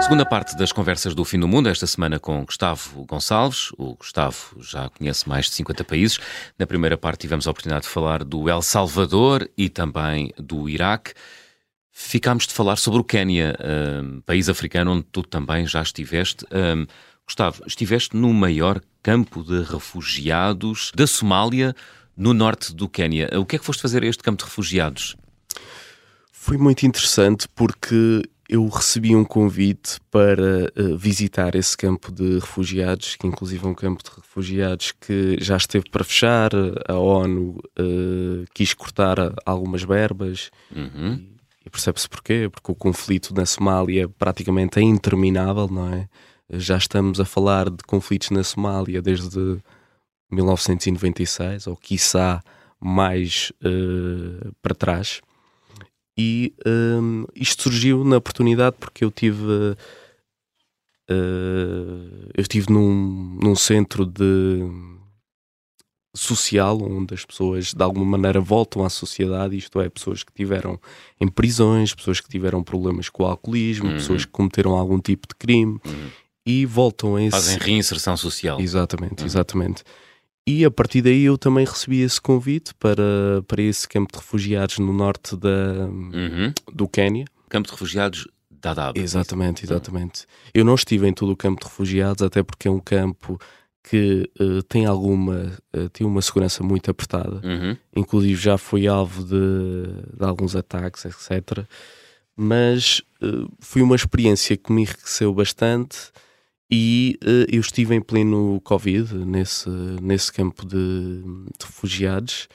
Segunda 0.00 0.24
parte 0.24 0.56
das 0.56 0.70
conversas 0.70 1.16
do 1.16 1.24
Fim 1.24 1.40
do 1.40 1.48
Mundo, 1.48 1.68
esta 1.68 1.84
semana 1.84 2.20
com 2.20 2.44
Gustavo 2.44 3.04
Gonçalves. 3.06 3.72
O 3.76 3.96
Gustavo 3.96 4.62
já 4.62 4.88
conhece 4.88 5.28
mais 5.28 5.46
de 5.46 5.52
50 5.56 5.82
países. 5.82 6.20
Na 6.56 6.64
primeira 6.64 6.96
parte 6.96 7.22
tivemos 7.22 7.48
a 7.48 7.50
oportunidade 7.50 7.86
de 7.86 7.90
falar 7.90 8.22
do 8.22 8.48
El 8.48 8.62
Salvador 8.62 9.50
e 9.58 9.68
também 9.68 10.32
do 10.38 10.68
Iraque. 10.68 11.12
Ficámos 11.98 12.46
de 12.46 12.52
falar 12.52 12.76
sobre 12.76 13.00
o 13.00 13.04
Quénia, 13.04 13.56
um, 14.04 14.20
país 14.20 14.50
africano 14.50 14.92
onde 14.92 15.04
tu 15.10 15.22
também 15.22 15.66
já 15.66 15.80
estiveste. 15.80 16.44
Um, 16.52 16.86
Gustavo, 17.26 17.62
estiveste 17.66 18.14
no 18.14 18.34
maior 18.34 18.82
campo 19.02 19.42
de 19.42 19.62
refugiados 19.62 20.92
da 20.94 21.06
Somália, 21.06 21.74
no 22.14 22.34
norte 22.34 22.74
do 22.74 22.86
Quénia. 22.86 23.30
O 23.40 23.46
que 23.46 23.56
é 23.56 23.58
que 23.58 23.64
foste 23.64 23.80
fazer 23.80 24.02
a 24.02 24.06
este 24.06 24.22
campo 24.22 24.36
de 24.36 24.44
refugiados? 24.44 25.16
Foi 26.30 26.58
muito 26.58 26.84
interessante 26.84 27.48
porque 27.54 28.22
eu 28.46 28.68
recebi 28.68 29.16
um 29.16 29.24
convite 29.24 29.98
para 30.10 30.70
uh, 30.78 30.98
visitar 30.98 31.54
esse 31.54 31.74
campo 31.74 32.12
de 32.12 32.34
refugiados, 32.34 33.16
que 33.16 33.26
inclusive 33.26 33.64
é 33.64 33.68
um 33.68 33.74
campo 33.74 34.04
de 34.04 34.10
refugiados 34.14 34.92
que 34.92 35.38
já 35.40 35.56
esteve 35.56 35.88
para 35.90 36.04
fechar, 36.04 36.50
a 36.86 36.94
ONU 36.94 37.58
uh, 37.80 38.44
quis 38.52 38.74
cortar 38.74 39.16
algumas 39.46 39.82
verbas 39.82 40.50
Uhum. 40.70 41.35
E, 41.66 41.70
percebe-se 41.70 42.08
porquê, 42.08 42.48
porque 42.50 42.70
o 42.70 42.74
conflito 42.74 43.34
na 43.34 43.44
Somália 43.44 44.08
praticamente 44.08 44.78
é 44.78 44.82
interminável, 44.82 45.68
não 45.68 45.92
é? 45.92 46.08
Já 46.48 46.76
estamos 46.76 47.18
a 47.18 47.24
falar 47.24 47.68
de 47.68 47.82
conflitos 47.84 48.30
na 48.30 48.44
Somália 48.44 49.02
desde 49.02 49.58
1996, 50.30 51.66
ou 51.66 51.76
quiçá 51.76 52.40
mais 52.80 53.52
uh, 53.64 54.54
para 54.62 54.74
trás. 54.74 55.20
E 56.16 56.54
um, 56.64 57.26
isto 57.34 57.64
surgiu 57.64 58.04
na 58.04 58.16
oportunidade 58.16 58.76
porque 58.78 59.04
eu 59.04 59.10
tive. 59.10 59.42
Uh, 61.10 62.30
eu 62.34 62.42
estive 62.42 62.72
num, 62.72 63.38
num 63.42 63.54
centro 63.54 64.06
de 64.06 64.62
social 66.16 66.78
onde 66.82 67.14
as 67.14 67.24
pessoas 67.24 67.72
de 67.74 67.82
alguma 67.82 68.04
maneira 68.04 68.40
voltam 68.40 68.84
à 68.84 68.88
sociedade, 68.90 69.56
isto 69.56 69.80
é, 69.80 69.88
pessoas 69.88 70.22
que 70.22 70.32
tiveram 70.32 70.80
em 71.20 71.28
prisões, 71.28 71.94
pessoas 71.94 72.20
que 72.20 72.28
tiveram 72.28 72.62
problemas 72.62 73.08
com 73.08 73.22
o 73.22 73.26
alcoolismo, 73.26 73.86
Uhum. 73.88 73.94
pessoas 73.94 74.24
que 74.24 74.30
cometeram 74.32 74.72
algum 74.72 74.98
tipo 75.00 75.26
de 75.28 75.34
crime 75.34 75.78
Uhum. 75.84 76.08
e 76.44 76.64
voltam 76.66 77.16
a 77.16 77.22
esse, 77.22 77.30
Fazem 77.30 77.58
reinserção 77.58 78.16
social. 78.16 78.60
Exatamente, 78.60 79.20
Uhum. 79.20 79.26
exatamente. 79.26 79.82
E 80.48 80.64
a 80.64 80.70
partir 80.70 81.02
daí 81.02 81.24
eu 81.24 81.36
também 81.36 81.64
recebi 81.66 82.00
esse 82.02 82.20
convite 82.20 82.72
para, 82.74 83.42
para 83.48 83.60
esse 83.60 83.88
campo 83.88 84.12
de 84.12 84.18
refugiados 84.18 84.78
no 84.78 84.92
norte 84.92 85.36
da, 85.36 85.86
Uhum. 85.88 86.52
do 86.72 86.86
Quénia. 86.86 87.24
Campo 87.48 87.66
de 87.66 87.72
refugiados 87.72 88.28
Dadaab. 88.50 88.98
Exatamente, 88.98 89.64
exatamente. 89.64 90.24
Eu 90.54 90.64
não 90.64 90.74
estive 90.74 91.06
em 91.06 91.12
todo 91.12 91.30
o 91.32 91.36
campo 91.36 91.60
de 91.60 91.66
refugiados, 91.66 92.22
até 92.22 92.42
porque 92.42 92.66
é 92.68 92.70
um 92.70 92.78
campo 92.80 93.38
que 93.88 94.28
eh, 94.38 94.62
tem 94.68 94.84
alguma, 94.84 95.52
eh, 95.72 95.88
tem 95.92 96.04
uma 96.04 96.20
segurança 96.20 96.62
muito 96.64 96.90
apertada. 96.90 97.40
Uhum. 97.46 97.76
Inclusive 97.94 98.34
já 98.40 98.58
fui 98.58 98.88
alvo 98.88 99.22
de, 99.22 100.16
de 100.18 100.24
alguns 100.24 100.56
ataques, 100.56 101.04
etc. 101.04 101.64
Mas 102.36 103.00
eh, 103.22 103.46
foi 103.60 103.82
uma 103.82 103.94
experiência 103.94 104.56
que 104.56 104.72
me 104.72 104.82
enriqueceu 104.82 105.32
bastante 105.32 106.10
e 106.68 107.16
eu 107.48 107.60
estive 107.60 107.94
em 107.94 108.00
pleno 108.00 108.60
Covid 108.64 109.14
nesse, 109.14 109.70
nesse 110.02 110.32
campo 110.32 110.66
de, 110.66 111.22
de 111.22 111.64
refugiados 111.64 112.48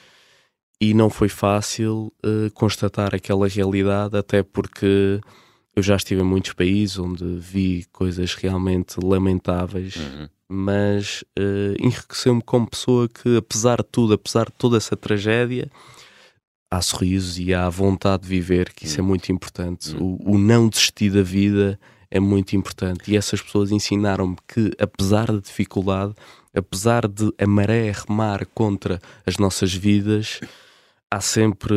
e 0.81 0.93
não 0.93 1.09
foi 1.09 1.29
fácil 1.29 2.11
constatar 2.53 3.15
aquela 3.15 3.47
realidade, 3.47 4.17
até 4.17 4.43
porque 4.43 5.21
eu 5.73 5.81
já 5.81 5.95
estive 5.95 6.19
em 6.19 6.25
muitos 6.25 6.51
países 6.51 6.99
onde 6.99 7.23
vi 7.37 7.85
coisas 7.93 8.33
realmente 8.35 8.97
lamentáveis 9.01 9.95
Uhum. 9.95 10.27
Mas 10.51 11.23
eh, 11.39 11.75
enriqueceu-me 11.79 12.41
como 12.41 12.69
pessoa 12.69 13.07
que, 13.07 13.37
apesar 13.37 13.77
de 13.77 13.87
tudo, 13.89 14.13
apesar 14.13 14.47
de 14.47 14.53
toda 14.57 14.75
essa 14.75 14.97
tragédia, 14.97 15.71
há 16.69 16.81
sorrisos 16.81 17.39
e 17.39 17.53
há 17.53 17.69
vontade 17.69 18.23
de 18.23 18.29
viver, 18.29 18.73
que 18.73 18.85
isso 18.85 18.99
é 18.99 19.03
muito 19.03 19.31
importante. 19.31 19.95
O, 19.97 20.33
o 20.33 20.37
não 20.37 20.67
desistir 20.67 21.09
da 21.09 21.23
vida 21.23 21.79
é 22.09 22.19
muito 22.19 22.53
importante. 22.55 23.09
E 23.09 23.15
essas 23.15 23.41
pessoas 23.41 23.71
ensinaram-me 23.71 24.35
que, 24.45 24.71
apesar 24.77 25.31
da 25.31 25.39
dificuldade, 25.39 26.13
apesar 26.53 27.07
de 27.07 27.33
a 27.37 27.47
maré 27.47 27.89
remar 27.91 28.45
contra 28.47 28.99
as 29.25 29.37
nossas 29.37 29.73
vidas, 29.73 30.41
há 31.09 31.21
sempre 31.21 31.73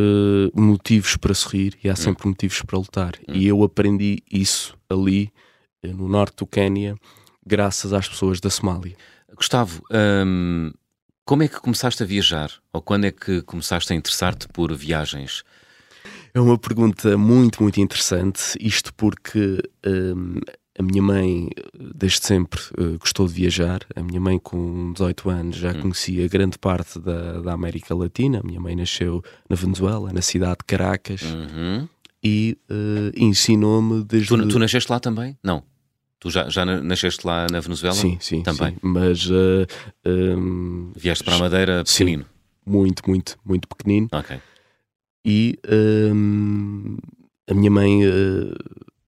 motivos 0.52 1.16
para 1.16 1.32
sorrir 1.32 1.78
e 1.82 1.88
há 1.88 1.94
sempre 1.94 2.26
motivos 2.26 2.60
para 2.62 2.78
lutar. 2.78 3.12
E 3.28 3.46
eu 3.46 3.62
aprendi 3.62 4.18
isso 4.30 4.76
ali, 4.88 5.32
eh, 5.82 5.92
no 5.92 6.08
norte 6.08 6.38
do 6.38 6.46
Quénia, 6.46 6.96
graças 7.46 7.92
às 7.92 8.08
pessoas 8.08 8.40
da 8.40 8.50
Somália. 8.50 8.96
Gustavo, 9.36 9.82
hum, 10.26 10.70
como 11.24 11.42
é 11.42 11.48
que 11.48 11.60
começaste 11.60 12.02
a 12.02 12.06
viajar? 12.06 12.50
Ou 12.72 12.80
quando 12.82 13.04
é 13.04 13.10
que 13.10 13.42
começaste 13.42 13.92
a 13.92 13.96
interessar-te 13.96 14.46
por 14.48 14.72
viagens? 14.74 15.42
É 16.32 16.40
uma 16.40 16.58
pergunta 16.58 17.16
muito, 17.16 17.62
muito 17.62 17.80
interessante. 17.80 18.40
Isto 18.60 18.92
porque 18.94 19.60
hum, 19.86 20.40
a 20.78 20.82
minha 20.82 21.00
mãe, 21.02 21.48
desde 21.94 22.26
sempre, 22.26 22.60
eh, 22.76 22.96
gostou 22.98 23.26
de 23.28 23.32
viajar. 23.34 23.80
A 23.94 24.02
minha 24.02 24.20
mãe, 24.20 24.38
com 24.40 24.92
18 24.92 25.30
anos, 25.30 25.56
já 25.56 25.72
conhecia 25.72 26.26
grande 26.28 26.58
parte 26.58 26.98
da, 26.98 27.40
da 27.40 27.52
América 27.52 27.94
Latina. 27.94 28.40
A 28.40 28.46
minha 28.46 28.60
mãe 28.60 28.74
nasceu 28.74 29.22
na 29.48 29.54
Venezuela, 29.54 30.12
na 30.12 30.20
cidade 30.20 30.56
de 30.58 30.64
Caracas, 30.66 31.22
Uhum. 31.22 31.88
e 32.22 32.58
eh, 32.68 33.12
ensinou-me 33.16 34.02
desde. 34.04 34.28
Tu, 34.28 34.48
tu 34.48 34.58
nasceste 34.58 34.90
lá 34.90 34.98
também? 34.98 35.38
Não. 35.44 35.62
Tu 36.20 36.30
já, 36.30 36.48
já 36.48 36.64
na- 36.64 36.80
nasceste 36.80 37.26
lá 37.26 37.46
na 37.50 37.60
Venezuela? 37.60 37.94
Sim, 37.94 38.16
sim, 38.20 38.42
Também. 38.42 38.72
sim. 38.74 38.78
Mas 38.82 39.28
eh, 39.30 39.66
hum, 40.36 40.90
Vieste 40.96 41.22
para 41.24 41.36
a 41.36 41.38
Madeira 41.38 41.82
Sim. 41.86 42.04
pequenino? 42.04 42.26
muito, 42.66 43.02
muito, 43.08 43.36
muito 43.44 43.68
pequenino. 43.68 44.08
Ok. 44.12 44.40
E 45.26 45.58
hum, 45.70 46.96
a 47.48 47.54
minha 47.54 47.70
mãe 47.70 48.04
eh, 48.04 48.54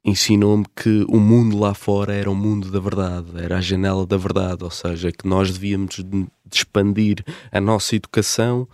ensinou-me 0.05 0.65
que 0.75 1.05
o 1.09 1.19
mundo 1.19 1.59
lá 1.59 1.73
fora 1.75 2.13
era 2.15 2.31
o 2.31 2.35
mundo 2.35 2.71
da 2.71 2.79
verdade, 2.81 3.29
era 3.39 3.57
a 3.59 3.61
janela 3.63 4.07
da 4.07 4.17
verdade, 4.17 4.63
ou 4.63 4.71
seja, 4.71 5.11
que 5.11 5.27
nós 5.27 5.51
devíamos 5.51 5.97
de 5.97 6.27
de 6.49 6.59
expandir 6.59 7.25
a 7.51 7.61
nossa 7.61 7.97
educação 7.97 8.69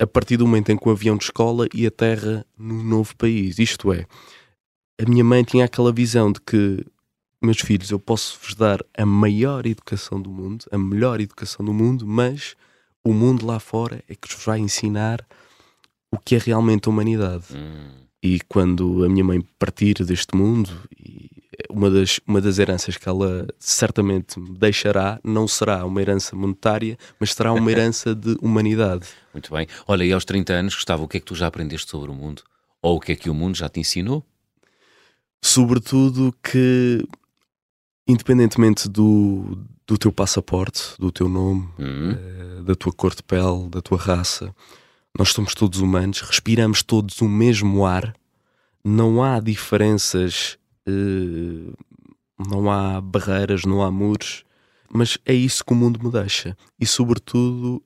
a 0.00 0.06
partir 0.06 0.38
do 0.38 0.46
momento 0.46 0.72
em 0.72 0.78
que 0.78 0.88
o 0.88 0.92
avião 0.92 1.14
de 1.14 1.24
escola 1.24 1.66
e 1.74 1.86
a 1.86 1.90
terra 1.90 2.46
num 2.58 2.82
novo 2.82 3.14
país. 3.16 3.58
Isto 3.58 3.92
é, 3.92 4.06
a 4.98 5.04
minha 5.06 5.22
mãe 5.22 5.44
tinha 5.44 5.66
aquela 5.66 5.92
visão 5.92 6.32
de 6.32 6.40
que, 6.40 6.82
meus 7.42 7.58
filhos, 7.58 7.90
eu 7.90 7.98
posso 7.98 8.38
vos 8.42 8.54
dar 8.54 8.84
a 8.96 9.06
maior 9.06 9.66
educação 9.66 10.20
do 10.20 10.30
mundo, 10.30 10.64
a 10.70 10.78
melhor 10.78 11.20
educação 11.20 11.64
do 11.64 11.72
mundo, 11.72 12.06
mas 12.06 12.54
o 13.02 13.12
mundo 13.12 13.46
lá 13.46 13.58
fora 13.58 14.04
é 14.08 14.14
que 14.14 14.32
vos 14.32 14.44
vai 14.44 14.58
ensinar 14.58 15.24
o 16.12 16.18
que 16.18 16.34
é 16.34 16.38
realmente 16.38 16.88
a 16.88 16.90
humanidade. 16.90 17.44
Hum. 17.54 18.00
E 18.22 18.40
quando 18.48 19.04
a 19.04 19.08
minha 19.08 19.24
mãe 19.24 19.40
partir 19.58 20.04
deste 20.04 20.36
mundo, 20.36 20.70
uma 21.70 21.90
das, 21.90 22.20
uma 22.26 22.40
das 22.40 22.58
heranças 22.58 22.96
que 22.96 23.08
ela 23.08 23.46
certamente 23.58 24.38
me 24.38 24.58
deixará 24.58 25.18
não 25.24 25.48
será 25.48 25.84
uma 25.86 26.00
herança 26.00 26.36
monetária, 26.36 26.98
mas 27.18 27.32
será 27.32 27.52
uma 27.52 27.70
herança 27.72 28.14
de 28.14 28.36
humanidade. 28.42 29.06
Muito 29.32 29.52
bem. 29.54 29.66
Olha, 29.86 30.04
e 30.04 30.12
aos 30.12 30.24
30 30.24 30.52
anos, 30.52 30.74
Gustavo, 30.74 31.04
o 31.04 31.08
que 31.08 31.16
é 31.16 31.20
que 31.20 31.26
tu 31.26 31.34
já 31.34 31.46
aprendeste 31.46 31.90
sobre 31.90 32.10
o 32.10 32.14
mundo? 32.14 32.42
Ou 32.82 32.96
o 32.96 33.00
que 33.00 33.12
é 33.12 33.16
que 33.16 33.30
o 33.30 33.34
mundo 33.34 33.56
já 33.56 33.68
te 33.68 33.80
ensinou? 33.80 34.24
Sobretudo 35.42 36.34
que, 36.42 37.02
independentemente 38.10 38.88
do, 38.88 39.58
do 39.86 39.96
teu 39.98 40.12
passaporte, 40.12 40.94
do 40.98 41.10
teu 41.10 41.28
nome, 41.28 41.68
Hum. 41.78 42.12
eh, 42.12 42.62
da 42.62 42.74
tua 42.74 42.92
cor 42.92 43.14
de 43.14 43.22
pele, 43.22 43.68
da 43.68 43.80
tua 43.80 43.98
raça, 43.98 44.54
nós 45.18 45.30
somos 45.30 45.54
todos 45.54 45.80
humanos, 45.80 46.20
respiramos 46.20 46.82
todos 46.82 47.20
o 47.20 47.28
mesmo 47.28 47.84
ar, 47.84 48.14
não 48.84 49.22
há 49.22 49.40
diferenças, 49.40 50.58
eh, 50.86 51.72
não 52.38 52.70
há 52.70 53.00
barreiras, 53.00 53.64
não 53.64 53.82
há 53.82 53.90
muros, 53.90 54.44
mas 54.92 55.18
é 55.24 55.32
isso 55.34 55.64
que 55.64 55.72
o 55.72 55.76
mundo 55.76 56.00
me 56.02 56.10
deixa. 56.10 56.56
E, 56.78 56.86
sobretudo, 56.86 57.82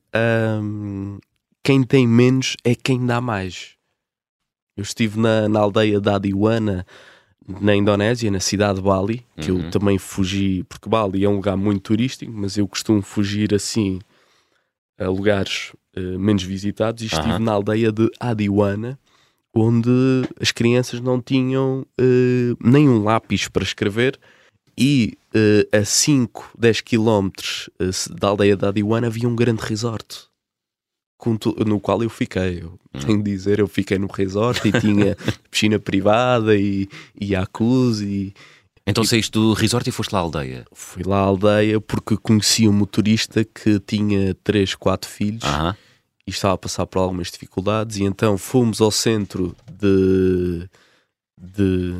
hum, 0.61 1.19
quem 1.63 1.83
tem 1.83 2.07
menos 2.07 2.55
é 2.63 2.73
quem 2.75 3.05
dá 3.05 3.19
mais. 3.21 3.75
Eu 4.77 4.83
estive 4.83 5.19
na, 5.19 5.47
na 5.47 5.59
aldeia 5.59 5.99
da 6.01 6.15
Adiwana, 6.15 6.85
na 7.47 7.75
Indonésia, 7.75 8.31
na 8.31 8.39
cidade 8.39 8.79
de 8.79 8.81
Bali, 8.85 9.25
que 9.39 9.51
Uhum. 9.51 9.63
eu 9.63 9.69
também 9.71 9.97
fugi, 9.97 10.63
porque 10.67 10.89
Bali 10.89 11.23
é 11.23 11.29
um 11.29 11.35
lugar 11.35 11.55
muito 11.55 11.81
turístico, 11.81 12.31
mas 12.31 12.57
eu 12.57 12.67
costumo 12.67 13.01
fugir 13.01 13.53
assim 13.53 13.99
a 14.99 15.07
lugares 15.07 15.73
eh, 15.95 16.17
menos 16.17 16.43
visitados 16.43 17.03
e 17.03 17.05
estive 17.07 17.29
Aham. 17.29 17.39
na 17.39 17.51
aldeia 17.51 17.91
de 17.91 18.09
Adiwana, 18.19 18.97
onde 19.53 19.89
as 20.39 20.51
crianças 20.51 20.99
não 20.99 21.21
tinham 21.21 21.85
eh, 21.99 22.55
nem 22.63 22.89
um 22.89 23.03
lápis 23.03 23.47
para 23.47 23.63
escrever 23.63 24.19
e 24.77 25.17
eh, 25.33 25.67
a 25.77 25.85
5, 25.85 26.51
10 26.57 26.81
quilómetros 26.81 27.69
da 28.19 28.29
aldeia 28.29 28.55
de 28.57 28.65
Adiwana 28.65 29.07
havia 29.07 29.27
um 29.29 29.35
grande 29.35 29.61
resort 29.61 30.27
no 31.65 31.79
qual 31.79 32.03
eu 32.03 32.09
fiquei. 32.09 32.61
Eu 32.61 32.79
tenho 33.01 33.21
de 33.21 33.31
dizer, 33.31 33.59
eu 33.59 33.67
fiquei 33.67 33.97
no 33.97 34.07
resort 34.07 34.67
e 34.67 34.71
tinha 34.79 35.17
piscina 35.49 35.79
privada 35.79 36.55
e, 36.55 36.87
e 37.19 37.27
jacuzzi. 37.27 38.33
Então 38.87 39.03
saíste 39.03 39.31
do 39.31 39.53
resort 39.53 39.87
e 39.89 39.91
foste 39.91 40.13
lá 40.13 40.19
à 40.19 40.21
aldeia. 40.21 40.65
Fui 40.71 41.03
lá 41.03 41.17
à 41.17 41.21
aldeia 41.21 41.81
porque 41.81 42.15
conheci 42.17 42.67
um 42.67 42.73
motorista 42.73 43.43
que 43.43 43.79
tinha 43.79 44.35
3, 44.43 44.75
4 44.75 45.09
filhos 45.09 45.43
Aham. 45.43 45.75
e 46.27 46.29
estava 46.29 46.53
a 46.53 46.57
passar 46.57 46.85
por 46.85 46.99
algumas 46.99 47.31
dificuldades 47.31 47.97
e 47.97 48.03
então 48.03 48.37
fomos 48.37 48.81
ao 48.81 48.91
centro 48.91 49.55
de, 49.71 50.69
de 51.37 51.93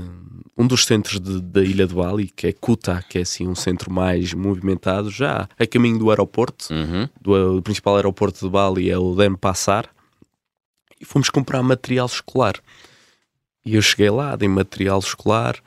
um 0.57 0.65
dos 0.65 0.85
centros 0.85 1.19
de- 1.19 1.41
da 1.41 1.61
ilha 1.61 1.85
de 1.85 1.93
Bali, 1.93 2.29
que 2.29 2.47
é 2.47 2.53
Kuta, 2.53 3.03
que 3.09 3.17
é 3.17 3.21
assim 3.21 3.47
um 3.47 3.55
centro 3.55 3.91
mais 3.91 4.33
movimentado, 4.33 5.09
já 5.11 5.47
a 5.59 5.67
caminho 5.67 5.99
do 5.99 6.09
aeroporto, 6.09 6.73
Uhum. 6.73 7.09
do, 7.21 7.57
o 7.57 7.61
principal 7.61 7.95
aeroporto 7.97 8.45
de 8.45 8.49
Bali 8.49 8.89
é 8.89 8.97
o 8.97 9.13
Denpasar, 9.13 9.89
e 10.99 11.03
fomos 11.03 11.29
comprar 11.29 11.61
material 11.61 12.05
escolar. 12.05 12.55
E 13.65 13.75
eu 13.75 13.81
cheguei 13.81 14.09
lá, 14.09 14.35
dei 14.37 14.47
material 14.47 14.99
escolar 14.99 15.57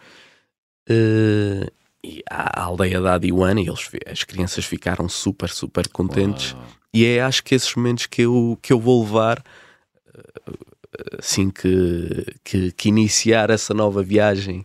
uh, 0.89 1.71
e 2.03 2.23
a 2.31 2.63
aldeia 2.63 3.01
da 3.01 3.15
Adiwana, 3.15 3.61
e 3.61 3.67
eles, 3.69 3.91
as 4.11 4.25
crianças 4.25 4.65
ficaram 4.65 5.09
super, 5.09 5.51
super 5.51 5.89
contentes. 5.89 6.53
Uau. 6.53 6.65
E 6.95 7.05
é 7.05 7.21
acho 7.21 7.45
que 7.45 7.55
esses 7.55 7.75
momentos 7.75 8.07
que 8.07 8.23
eu, 8.23 8.59
que 8.63 8.73
eu 8.73 8.81
vou 8.81 9.03
levar 9.05 9.45
assim 11.19 11.51
que, 11.51 12.27
que, 12.45 12.73
que, 12.73 12.89
iniciar 12.89 13.51
essa 13.51 13.73
nova 13.75 14.03
viagem. 14.03 14.65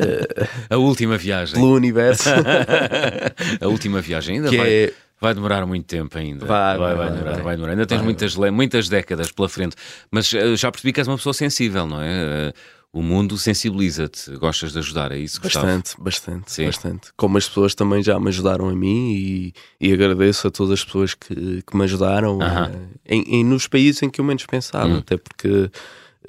a 0.68 0.76
última 0.76 1.16
viagem. 1.16 1.54
Pelo 1.54 1.74
universo. 1.74 2.28
a 3.60 3.68
última 3.68 4.00
viagem 4.00 4.36
ainda 4.36 4.50
que 4.50 4.56
vai. 4.56 4.70
É... 4.70 4.92
Vai 5.20 5.34
demorar 5.34 5.66
muito 5.66 5.84
tempo 5.84 6.16
ainda. 6.16 6.46
Vai, 6.46 6.78
vai, 6.78 6.94
vai, 6.94 7.08
vai 7.08 7.10
demorar, 7.10 7.42
vai 7.42 7.56
demorar. 7.56 7.72
Ainda 7.72 7.86
tens 7.86 8.00
muitas, 8.02 8.36
muitas 8.36 8.88
décadas 8.88 9.32
pela 9.32 9.48
frente. 9.48 9.74
Mas 10.12 10.32
uh, 10.32 10.54
já 10.54 10.70
percebi 10.70 10.92
que 10.92 11.00
és 11.00 11.08
uma 11.08 11.16
pessoa 11.16 11.34
sensível, 11.34 11.88
não 11.88 12.00
é? 12.00 12.52
Uh, 12.92 12.98
o 12.98 13.02
mundo 13.02 13.36
sensibiliza-te, 13.36 14.34
gostas 14.36 14.72
de 14.72 14.78
ajudar, 14.78 15.12
é 15.12 15.18
isso, 15.18 15.40
Gustavo? 15.40 15.66
Bastante, 15.66 16.02
bastante, 16.02 16.52
Sim. 16.52 16.66
bastante. 16.66 17.08
Como 17.16 17.36
as 17.36 17.46
pessoas 17.46 17.74
também 17.74 18.02
já 18.02 18.18
me 18.18 18.28
ajudaram 18.28 18.68
a 18.68 18.74
mim 18.74 19.12
e, 19.12 19.52
e 19.80 19.92
agradeço 19.92 20.48
a 20.48 20.50
todas 20.50 20.72
as 20.72 20.84
pessoas 20.84 21.14
que, 21.14 21.62
que 21.62 21.76
me 21.76 21.84
ajudaram 21.84 22.38
uh 22.38 22.40
-huh. 22.40 22.88
em, 23.06 23.22
em, 23.40 23.44
nos 23.44 23.68
países 23.68 24.02
em 24.02 24.10
que 24.10 24.20
eu 24.20 24.24
menos 24.24 24.46
pensava, 24.46 24.88
hum. 24.88 24.98
até 24.98 25.16
porque 25.16 25.70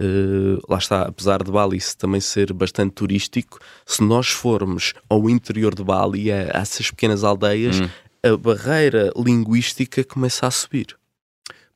Uh, 0.02 0.62
lá 0.69 0.78
está, 0.78 1.02
apesar 1.02 1.43
de 1.43 1.52
Bali 1.52 1.78
também 1.98 2.22
ser 2.22 2.54
bastante 2.54 2.93
turístico, 2.93 3.60
se 3.86 4.02
nós 4.02 4.30
formos 4.30 4.93
ao 5.10 5.30
interior 5.30 5.76
de 5.76 5.84
Bali, 5.84 6.32
a, 6.32 6.58
a 6.58 6.62
essas 6.62 6.89
pequenas 6.89 7.22
aldeias, 7.22 7.82
hum. 7.82 7.89
a 8.24 8.38
barreira 8.38 9.12
linguística 9.17 10.02
começa 10.06 10.48
a 10.48 10.52
subir. 10.52 10.95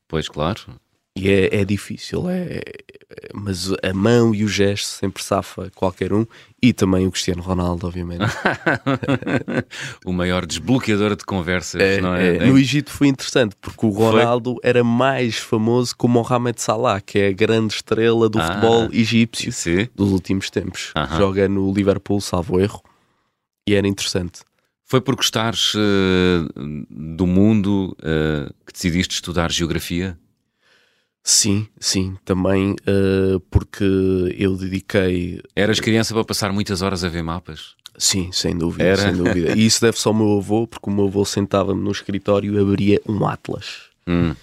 Pois, 0.08 0.26
claro. 0.26 0.80
E 1.16 1.30
é, 1.30 1.60
é 1.60 1.64
difícil, 1.64 2.28
é, 2.28 2.56
é, 2.56 2.62
mas 3.32 3.72
a 3.84 3.94
mão 3.94 4.34
e 4.34 4.42
o 4.42 4.48
gesto 4.48 4.86
sempre 4.86 5.22
safa 5.22 5.70
qualquer 5.72 6.12
um 6.12 6.26
e 6.60 6.72
também 6.72 7.06
o 7.06 7.12
Cristiano 7.12 7.40
Ronaldo, 7.40 7.86
obviamente. 7.86 8.24
o 10.04 10.12
maior 10.12 10.44
desbloqueador 10.44 11.14
de 11.14 11.24
conversas, 11.24 11.80
é, 11.80 12.00
não 12.00 12.16
é? 12.16 12.38
é? 12.38 12.46
No 12.46 12.58
Egito 12.58 12.90
foi 12.90 13.06
interessante 13.06 13.54
porque 13.60 13.86
o 13.86 13.90
Ronaldo 13.90 14.54
foi? 14.54 14.60
era 14.68 14.82
mais 14.82 15.36
famoso 15.36 15.96
que 15.96 16.04
o 16.04 16.08
Mohamed 16.08 16.60
Salah, 16.60 17.00
que 17.00 17.20
é 17.20 17.28
a 17.28 17.32
grande 17.32 17.74
estrela 17.74 18.28
do 18.28 18.40
ah, 18.40 18.46
futebol 18.46 18.88
egípcio 18.92 19.52
sim. 19.52 19.88
dos 19.94 20.10
últimos 20.10 20.50
tempos. 20.50 20.90
Uh 20.96 21.00
-huh. 21.00 21.16
Joga 21.16 21.48
no 21.48 21.72
Liverpool, 21.72 22.20
salvo 22.20 22.58
erro, 22.58 22.82
e 23.68 23.74
era 23.74 23.86
interessante. 23.86 24.40
Foi 24.84 25.00
por 25.00 25.14
gostares 25.14 25.74
uh, 25.74 25.78
do 26.90 27.26
mundo 27.26 27.96
uh, 28.00 28.52
que 28.66 28.72
decidiste 28.72 29.14
estudar 29.14 29.50
geografia? 29.50 30.18
Sim, 31.26 31.66
sim, 31.80 32.18
também 32.22 32.72
uh, 32.72 33.40
porque 33.50 33.82
eu 34.36 34.54
dediquei. 34.54 35.40
Eras 35.56 35.80
criança 35.80 36.12
para 36.12 36.22
passar 36.22 36.52
muitas 36.52 36.82
horas 36.82 37.02
a 37.02 37.08
ver 37.08 37.22
mapas? 37.22 37.74
Sim, 37.96 38.30
sem 38.30 38.54
dúvida, 38.54 38.84
Era? 38.84 39.00
sem 39.00 39.16
dúvida. 39.16 39.56
E 39.56 39.64
isso 39.64 39.80
deve-se 39.80 40.06
ao 40.06 40.12
meu 40.12 40.36
avô, 40.36 40.66
porque 40.66 40.90
o 40.90 40.92
meu 40.92 41.06
avô 41.06 41.24
sentava-me 41.24 41.80
no 41.80 41.90
escritório 41.90 42.54
e 42.54 42.60
abria 42.60 43.00
um 43.08 43.26
atlas. 43.26 43.84
Hum. 44.06 44.34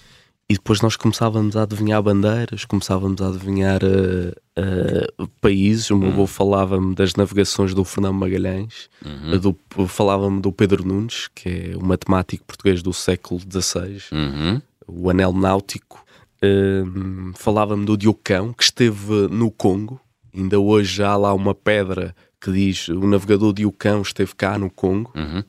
E 0.48 0.54
depois 0.54 0.80
nós 0.80 0.96
começávamos 0.96 1.56
a 1.56 1.62
adivinhar 1.62 2.02
bandeiras, 2.02 2.64
começávamos 2.64 3.22
a 3.22 3.28
adivinhar 3.28 3.80
uh, 3.84 4.32
uh, 4.58 5.28
países. 5.40 5.88
O 5.88 5.96
meu 5.96 6.08
hum. 6.08 6.12
avô 6.12 6.26
falava-me 6.26 6.96
das 6.96 7.14
navegações 7.14 7.72
do 7.72 7.84
Fernando 7.84 8.16
Magalhães, 8.16 8.90
uhum. 9.06 9.86
falava-me 9.86 10.40
do 10.40 10.50
Pedro 10.50 10.84
Nunes, 10.84 11.28
que 11.32 11.48
é 11.48 11.76
o 11.76 11.86
matemático 11.86 12.44
português 12.44 12.82
do 12.82 12.92
século 12.92 13.40
XVI, 13.40 14.02
uhum. 14.10 14.60
o 14.88 15.08
anel 15.08 15.32
náutico 15.32 16.04
Uh, 16.42 17.32
Falava-me 17.34 17.84
do 17.84 17.96
Diocão, 17.96 18.52
que 18.52 18.64
esteve 18.64 19.28
no 19.30 19.50
Congo. 19.50 20.00
Ainda 20.34 20.58
hoje 20.58 21.02
há 21.02 21.16
lá 21.16 21.32
uma 21.32 21.54
pedra 21.54 22.14
que 22.40 22.50
diz 22.50 22.88
o 22.88 23.06
navegador 23.06 23.52
Diocão 23.52 24.02
esteve 24.02 24.34
cá 24.34 24.58
no 24.58 24.70
Congo. 24.70 25.12
Uhum. 25.14 25.44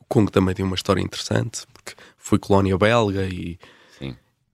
O 0.00 0.04
Congo 0.08 0.30
também 0.30 0.54
tem 0.54 0.64
uma 0.64 0.74
história 0.74 1.02
interessante, 1.02 1.66
porque 1.72 1.94
foi 2.16 2.38
colónia 2.38 2.78
belga 2.78 3.26
e 3.26 3.58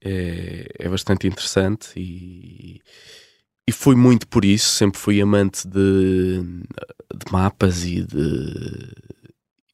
é, 0.09 0.69
é, 0.79 0.89
bastante 0.89 1.27
interessante. 1.27 1.91
E, 1.97 2.81
e 3.67 3.73
foi 3.73 3.97
muito 3.97 4.29
por 4.29 4.45
isso. 4.45 4.69
Sempre 4.69 5.01
fui 5.01 5.21
amante 5.21 5.67
de, 5.67 6.41
de 6.41 7.33
mapas 7.33 7.85
e 7.85 8.03
de, 8.03 8.93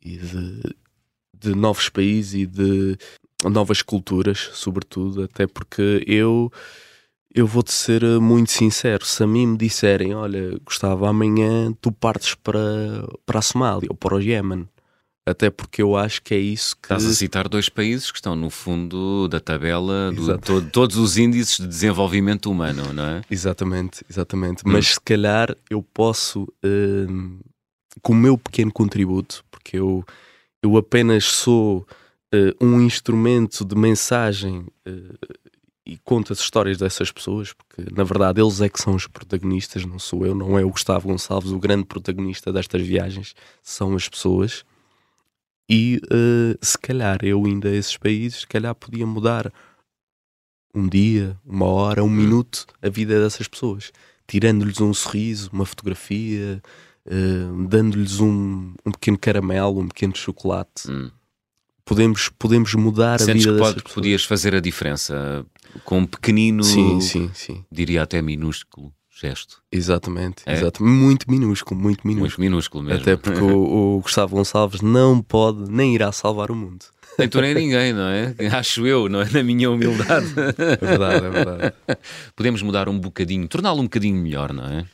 e 0.03 0.17
de, 0.17 0.75
de 1.39 1.55
novos 1.55 1.91
países 1.91 2.35
e 2.35 2.47
de 2.47 2.97
novas 3.51 3.83
culturas, 3.83 4.51
sobretudo, 4.53 5.25
até 5.25 5.47
porque 5.47 6.05
eu 6.07 6.51
eu 7.35 7.47
vou-te 7.47 7.73
ser 7.73 8.05
muito 8.21 8.51
sincero, 8.51 9.07
se 9.07 9.23
a 9.23 9.27
mim 9.27 9.47
me 9.47 9.57
disserem, 9.57 10.15
olha, 10.15 10.59
Gustavo, 10.65 11.07
amanhã 11.07 11.73
tu 11.81 11.91
partes 11.91 12.35
para, 12.35 12.61
para 13.25 13.39
a 13.39 13.43
Somália 13.43 13.89
ou 13.89 13.97
para 13.97 14.17
o 14.17 14.21
Iémen, 14.21 14.69
até 15.25 15.51
porque 15.51 15.81
eu 15.81 15.97
acho 15.97 16.21
que 16.23 16.35
é 16.35 16.39
isso 16.39 16.77
que... 16.77 16.87
Estás 16.87 17.07
a 17.07 17.15
citar 17.15 17.49
dois 17.49 17.69
países 17.69 18.11
que 18.11 18.19
estão 18.19 18.35
no 18.35 18.51
fundo 18.51 19.29
da 19.29 19.41
tabela 19.41 20.13
de 20.13 20.39
to 20.39 20.61
todos 20.71 20.97
os 20.97 21.17
índices 21.17 21.59
de 21.59 21.67
desenvolvimento 21.67 22.51
humano, 22.51 22.93
não 22.93 23.05
é? 23.05 23.23
Exatamente, 23.31 24.05
exatamente. 24.11 24.63
Hum. 24.67 24.73
Mas 24.73 24.89
se 24.89 25.01
calhar 25.01 25.57
eu 25.71 25.83
posso, 25.83 26.43
uh, 26.43 27.39
com 28.03 28.13
o 28.13 28.17
meu 28.17 28.37
pequeno 28.37 28.73
contributo, 28.73 29.45
porque 29.51 29.79
eu, 29.79 30.05
eu 30.63 30.77
apenas 30.77 31.25
sou 31.25 31.87
um 32.61 32.81
instrumento 32.81 33.65
de 33.65 33.77
mensagem 33.77 34.67
uh, 34.87 35.39
e 35.85 35.99
conta 35.99 36.33
as 36.33 36.41
histórias 36.41 36.79
dessas 36.79 37.11
pessoas, 37.11 37.53
porque 37.53 37.93
na 37.95 38.05
verdade 38.05 38.41
eles 38.41 38.61
é 38.61 38.69
que 38.69 38.81
são 38.81 38.95
os 38.95 39.07
protagonistas, 39.07 39.85
não 39.85 39.99
sou 39.99 40.25
eu, 40.25 40.35
não 40.35 40.59
é 40.59 40.65
o 40.65 40.71
Gustavo 40.71 41.09
Gonçalves, 41.09 41.51
o 41.51 41.59
grande 41.59 41.85
protagonista 41.85 42.53
destas 42.53 42.83
viagens, 42.83 43.35
são 43.63 43.95
as 43.95 44.09
pessoas. 44.09 44.65
E 45.69 46.01
uh, 46.05 46.59
se 46.65 46.79
calhar 46.79 47.19
eu 47.23 47.47
indo 47.47 47.69
a 47.69 47.71
esses 47.71 47.97
países, 47.97 48.41
se 48.41 48.47
calhar 48.47 48.75
podia 48.75 49.07
mudar 49.07 49.53
um 50.75 50.89
dia, 50.89 51.37
uma 51.45 51.67
hora, 51.67 52.03
um 52.03 52.07
hum. 52.07 52.11
minuto 52.11 52.67
a 52.81 52.89
vida 52.89 53.21
dessas 53.23 53.47
pessoas, 53.47 53.93
tirando-lhes 54.27 54.81
um 54.81 54.95
sorriso, 54.95 55.51
uma 55.53 55.67
fotografia, 55.67 56.63
uh, 57.07 57.67
dando-lhes 57.69 58.21
um, 58.21 58.73
um 58.87 58.93
pequeno 58.93 59.19
caramelo, 59.19 59.81
um 59.81 59.89
pequeno 59.89 60.17
chocolate. 60.17 60.91
Hum 60.91 61.11
podemos, 61.85 62.31
podemos 62.39 62.75
mudar 62.75 63.21
Sentes 63.21 63.47
a 63.47 63.53
vida 63.53 63.53
que 63.53 63.59
pode, 63.59 63.95
podias 63.95 64.25
fazer 64.25 64.55
a 64.55 64.61
diferença 64.61 65.45
com 65.85 65.99
um 65.99 66.07
pequenino, 66.07 66.63
sim, 66.63 67.01
sim, 67.01 67.31
sim. 67.35 67.65
diria 67.71 68.03
até 68.03 68.21
minúsculo 68.21 68.93
gesto. 69.23 69.63
Exatamente, 69.71 70.43
é? 70.47 70.55
exatamente. 70.55 70.93
Muito 70.93 71.31
minúsculo, 71.31 71.81
muito 71.81 72.07
minúsculo. 72.07 72.21
Muito 72.21 72.41
minúsculo 72.41 72.85
mesmo. 72.85 73.01
Até 73.01 73.17
porque 73.17 73.41
o, 73.41 73.97
o, 73.97 74.01
Gustavo 74.01 74.35
Gonçalves 74.35 74.81
não 74.81 75.23
pode 75.23 75.71
nem 75.71 75.95
irá 75.95 76.11
salvar 76.11 76.51
o 76.51 76.57
mundo. 76.57 76.85
Nem 77.19 77.29
tu 77.29 77.41
nem 77.41 77.55
ninguém, 77.55 77.93
não 77.93 78.09
é? 78.09 78.35
Acho 78.53 78.87
eu, 78.87 79.09
não 79.09 79.21
é? 79.21 79.31
Na 79.31 79.43
minha 79.43 79.71
humildade. 79.71 80.27
É 80.59 80.87
verdade, 80.87 81.27
é 81.27 81.31
verdade. 81.31 81.75
Podemos 82.35 82.63
mudar 82.63 82.89
um 82.89 82.99
bocadinho, 82.99 83.47
torná-lo 83.47 83.81
um 83.81 83.85
bocadinho 83.85 84.17
melhor, 84.17 84.53
não 84.53 84.65
é? 84.65 84.87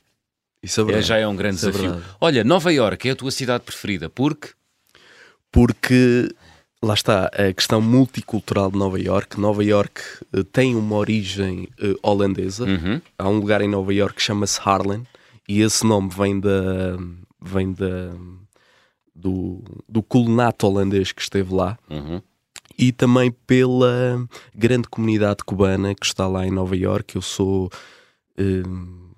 Isso 0.62 0.81
é 0.81 0.85
verdade. 0.85 1.05
É, 1.05 1.07
já 1.07 1.16
é 1.16 1.27
um 1.27 1.37
grande 1.37 1.57
Isso 1.57 1.68
é 1.68 1.72
desafio. 1.72 1.94
É 1.94 2.03
Olha, 2.20 2.44
Nova 2.44 2.72
York 2.72 3.09
é 3.09 3.12
a 3.12 3.16
tua 3.16 3.31
cidade 3.31 3.64
preferida, 3.64 4.11
porque? 4.11 4.51
Porque 5.51 6.29
lá 6.82 6.94
está 6.94 7.26
a 7.26 7.52
questão 7.52 7.80
multicultural 7.80 8.70
de 8.70 8.78
Nova 8.78 9.00
York. 9.00 9.38
Nova 9.38 9.64
York 9.64 10.00
uh, 10.34 10.44
tem 10.44 10.76
uma 10.76 10.96
origem 10.96 11.68
uh, 11.82 11.98
holandesa. 12.02 12.64
Uhum. 12.64 13.00
Há 13.18 13.28
um 13.28 13.38
lugar 13.38 13.60
em 13.60 13.68
Nova 13.68 13.92
York 13.92 14.16
que 14.16 14.22
chama-se 14.22 14.60
Harlem 14.64 15.06
e 15.48 15.60
esse 15.60 15.84
nome 15.84 16.08
vem 16.10 16.38
da 16.38 16.96
vem 17.40 17.72
da 17.72 18.12
do, 19.14 19.62
do 19.88 20.02
colonato 20.02 20.66
holandês 20.66 21.10
que 21.10 21.20
esteve 21.20 21.52
lá. 21.52 21.76
Uhum. 21.90 22.22
E 22.78 22.92
também 22.92 23.32
pela 23.32 24.24
grande 24.54 24.88
comunidade 24.88 25.42
cubana 25.44 25.94
que 25.96 26.06
está 26.06 26.28
lá 26.28 26.46
em 26.46 26.50
Nova 26.52 26.76
York. 26.76 27.16
Eu 27.16 27.22
sou 27.22 27.66
uh, 27.66 29.08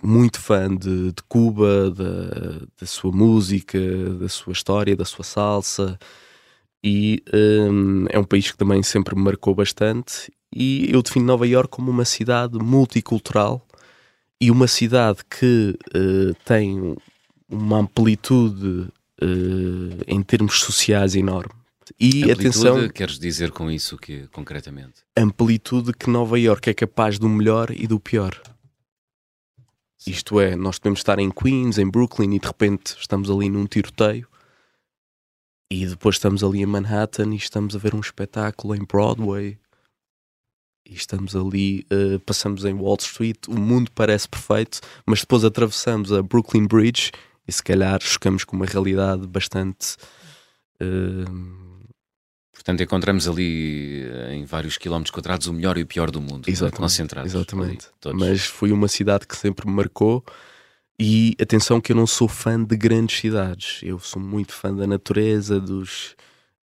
muito 0.00 0.38
fã 0.38 0.68
de, 0.68 1.10
de 1.10 1.22
Cuba, 1.28 1.90
da, 1.90 2.66
da 2.80 2.86
sua 2.86 3.10
música, 3.10 3.80
da 4.20 4.28
sua 4.28 4.52
história, 4.52 4.94
da 4.94 5.04
sua 5.04 5.24
salsa 5.24 5.98
e 6.84 7.22
um, 7.32 8.06
é 8.08 8.18
um 8.18 8.24
país 8.24 8.50
que 8.50 8.56
também 8.56 8.82
sempre 8.82 9.14
me 9.14 9.22
marcou 9.22 9.54
bastante 9.54 10.32
e 10.54 10.92
eu 10.92 11.02
defino 11.02 11.24
Nova 11.24 11.46
York 11.46 11.70
como 11.70 11.90
uma 11.90 12.04
cidade 12.04 12.58
multicultural 12.58 13.66
e 14.40 14.50
uma 14.50 14.66
cidade 14.66 15.20
que 15.24 15.78
uh, 15.94 16.34
tem 16.44 16.96
uma 17.48 17.78
amplitude 17.78 18.88
uh, 19.22 20.02
em 20.06 20.22
termos 20.22 20.60
sociais 20.60 21.14
enorme. 21.14 21.52
E 21.98 22.24
amplitude, 22.24 22.32
atenção, 22.32 22.88
queres 22.88 23.18
dizer 23.18 23.50
com 23.50 23.70
isso 23.70 23.96
que 23.96 24.26
concretamente? 24.28 25.02
Amplitude 25.16 25.92
que 25.92 26.10
Nova 26.10 26.38
York 26.38 26.68
é 26.68 26.74
capaz 26.74 27.18
do 27.18 27.28
melhor 27.28 27.70
e 27.70 27.86
do 27.86 28.00
pior. 28.00 28.40
Sim. 29.98 30.10
Isto 30.10 30.40
é, 30.40 30.56
nós 30.56 30.78
podemos 30.78 31.00
estar 31.00 31.18
em 31.18 31.30
Queens, 31.30 31.78
em 31.78 31.88
Brooklyn 31.88 32.34
e 32.34 32.38
de 32.38 32.46
repente 32.46 32.96
estamos 32.98 33.30
ali 33.30 33.48
num 33.48 33.66
tiroteio 33.66 34.26
e 35.72 35.86
depois 35.86 36.16
estamos 36.16 36.44
ali 36.44 36.60
em 36.60 36.66
Manhattan 36.66 37.32
e 37.32 37.36
estamos 37.36 37.74
a 37.74 37.78
ver 37.78 37.94
um 37.94 38.00
espetáculo 38.00 38.74
em 38.74 38.84
Broadway. 38.84 39.58
e 40.84 40.94
estamos 40.94 41.34
ali, 41.34 41.86
uh, 41.90 42.20
passamos 42.20 42.66
em 42.66 42.74
Wall 42.74 42.98
Street, 43.00 43.48
o 43.48 43.58
mundo 43.58 43.90
parece 43.94 44.28
perfeito, 44.28 44.80
mas 45.06 45.20
depois 45.20 45.44
atravessamos 45.44 46.12
a 46.12 46.22
Brooklyn 46.22 46.66
Bridge 46.66 47.10
e 47.48 47.52
se 47.52 47.62
calhar 47.62 48.02
chocamos 48.02 48.44
com 48.44 48.54
uma 48.54 48.66
realidade 48.66 49.26
bastante. 49.26 49.96
Uh, 50.78 51.62
Portanto, 52.52 52.82
encontramos 52.82 53.26
ali 53.26 54.04
eh, 54.04 54.34
em 54.34 54.44
vários 54.44 54.78
quilómetros 54.78 55.10
quadrados 55.10 55.48
o 55.48 55.52
melhor 55.52 55.76
e 55.78 55.82
o 55.82 55.86
pior 55.86 56.12
do 56.12 56.20
mundo, 56.20 56.48
exatamente, 56.48 56.76
concentrados. 56.76 57.34
Exatamente. 57.34 57.88
Mas 58.14 58.44
foi 58.44 58.70
uma 58.70 58.86
cidade 58.86 59.26
que 59.26 59.36
sempre 59.36 59.66
me 59.66 59.74
marcou. 59.74 60.24
E 61.04 61.34
atenção 61.42 61.80
que 61.80 61.90
eu 61.90 61.96
não 61.96 62.06
sou 62.06 62.28
fã 62.28 62.62
de 62.62 62.76
grandes 62.76 63.18
cidades, 63.18 63.80
eu 63.82 63.98
sou 63.98 64.22
muito 64.22 64.52
fã 64.52 64.72
da 64.72 64.86
natureza, 64.86 65.58
dos 65.58 66.14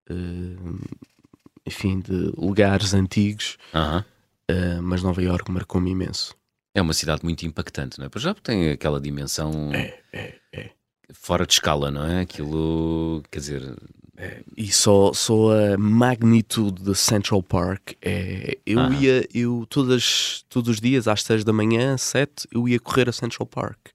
uh, 0.10 0.80
enfim, 1.66 2.00
de 2.00 2.32
lugares 2.38 2.94
antigos, 2.94 3.58
uh 3.74 4.00
uh, 4.00 4.82
mas 4.82 5.04
Nova 5.04 5.22
Iorque 5.22 5.52
marcou-me 5.52 5.92
imenso. 5.92 6.34
É 6.74 6.82
uma 6.82 6.94
cidade 6.94 7.22
muito 7.22 7.46
impactante, 7.46 8.00
não 8.00 8.06
é? 8.06 8.10
Pois 8.10 8.24
já 8.24 8.34
tem 8.34 8.72
aquela 8.72 9.02
dimensão 9.02 9.74
é, 9.74 10.00
é, 10.14 10.36
é. 10.54 10.70
fora 11.12 11.46
de 11.46 11.52
escala, 11.52 11.92
não 11.92 12.06
é? 12.06 12.22
Aquilo, 12.22 13.22
quer 13.30 13.40
dizer, 13.40 13.76
é, 14.16 14.42
e 14.56 14.72
só, 14.72 15.12
só 15.12 15.52
a 15.52 15.78
magnitude 15.78 16.82
de 16.82 16.96
Central 16.96 17.44
Park 17.44 17.92
é. 18.02 18.58
Eu 18.66 18.80
ah. 18.80 18.90
ia, 18.94 19.28
eu 19.34 19.66
todas, 19.70 20.46
todos 20.48 20.70
os 20.70 20.80
dias 20.80 21.10
às 21.10 21.24
6 21.24 21.44
da 21.44 21.52
manhã, 21.52 21.98
7, 21.98 22.48
eu 22.54 22.70
ia 22.70 22.80
correr 22.80 23.10
a 23.10 23.12
Central 23.12 23.46
Park. 23.46 23.90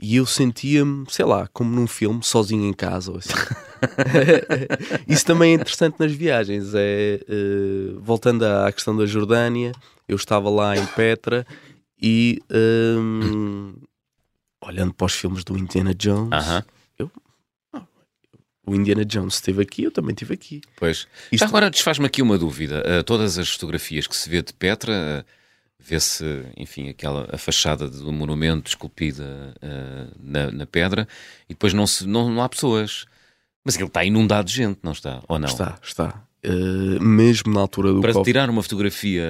E 0.00 0.16
eu 0.16 0.26
sentia-me, 0.26 1.04
sei 1.08 1.24
lá, 1.24 1.48
como 1.52 1.74
num 1.74 1.86
filme, 1.86 2.22
sozinho 2.22 2.64
em 2.64 2.72
casa. 2.72 3.16
Assim. 3.16 3.32
Isso 5.08 5.24
também 5.24 5.52
é 5.52 5.54
interessante 5.54 5.96
nas 5.98 6.12
viagens. 6.12 6.72
É, 6.74 7.20
uh, 7.28 8.00
voltando 8.00 8.44
à 8.44 8.70
questão 8.70 8.96
da 8.96 9.06
Jordânia, 9.06 9.72
eu 10.06 10.16
estava 10.16 10.48
lá 10.48 10.76
em 10.76 10.86
Petra 10.86 11.44
e 12.00 12.40
um, 12.48 13.74
olhando 14.64 14.94
para 14.94 15.06
os 15.06 15.14
filmes 15.14 15.42
do 15.42 15.58
Indiana 15.58 15.92
Jones, 15.92 16.46
uh 16.46 16.50
-huh. 16.50 16.64
eu 16.98 17.10
o 18.68 18.74
Indiana 18.74 19.04
Jones 19.04 19.34
esteve 19.34 19.62
aqui, 19.62 19.84
eu 19.84 19.90
também 19.90 20.12
estive 20.12 20.34
aqui. 20.34 20.60
Pois. 20.76 21.08
Isto... 21.32 21.44
Agora 21.44 21.70
desfaz-me 21.70 22.04
aqui 22.04 22.20
uma 22.20 22.36
dúvida. 22.36 22.82
Uh, 22.86 23.02
todas 23.02 23.38
as 23.38 23.48
fotografias 23.48 24.06
que 24.06 24.14
se 24.14 24.28
vê 24.28 24.42
de 24.42 24.52
Petra, 24.52 25.24
vê-se, 25.88 26.24
enfim, 26.56 26.88
aquela 26.88 27.28
a 27.32 27.38
fachada 27.38 27.88
do 27.88 28.12
monumento 28.12 28.68
esculpida 28.68 29.54
uh, 29.62 30.14
na, 30.20 30.50
na, 30.50 30.66
pedra, 30.66 31.08
e 31.48 31.54
depois 31.54 31.72
não, 31.72 31.86
se, 31.86 32.06
não, 32.06 32.30
não 32.30 32.42
há 32.42 32.48
pessoas. 32.48 33.06
Mas 33.64 33.74
aquilo 33.74 33.88
está 33.88 34.04
inundado 34.04 34.48
de 34.48 34.54
gente, 34.54 34.78
não 34.82 34.92
está? 34.92 35.22
Ou 35.28 35.38
não? 35.38 35.48
Está, 35.48 35.78
está. 35.82 36.22
mesmo 37.00 37.52
na 37.52 37.60
altura 37.60 37.92
do 37.92 38.00
Para 38.00 38.22
tirar 38.22 38.48
uma 38.48 38.62
fotografia 38.62 39.26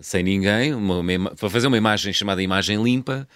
sem 0.00 0.22
ninguém, 0.22 0.74
uma, 0.74 0.98
uma, 0.98 1.30
para 1.34 1.50
fazer 1.50 1.66
uma 1.66 1.76
imagem 1.76 2.12
chamada 2.12 2.42
imagem 2.42 2.82
limpa, 2.82 3.28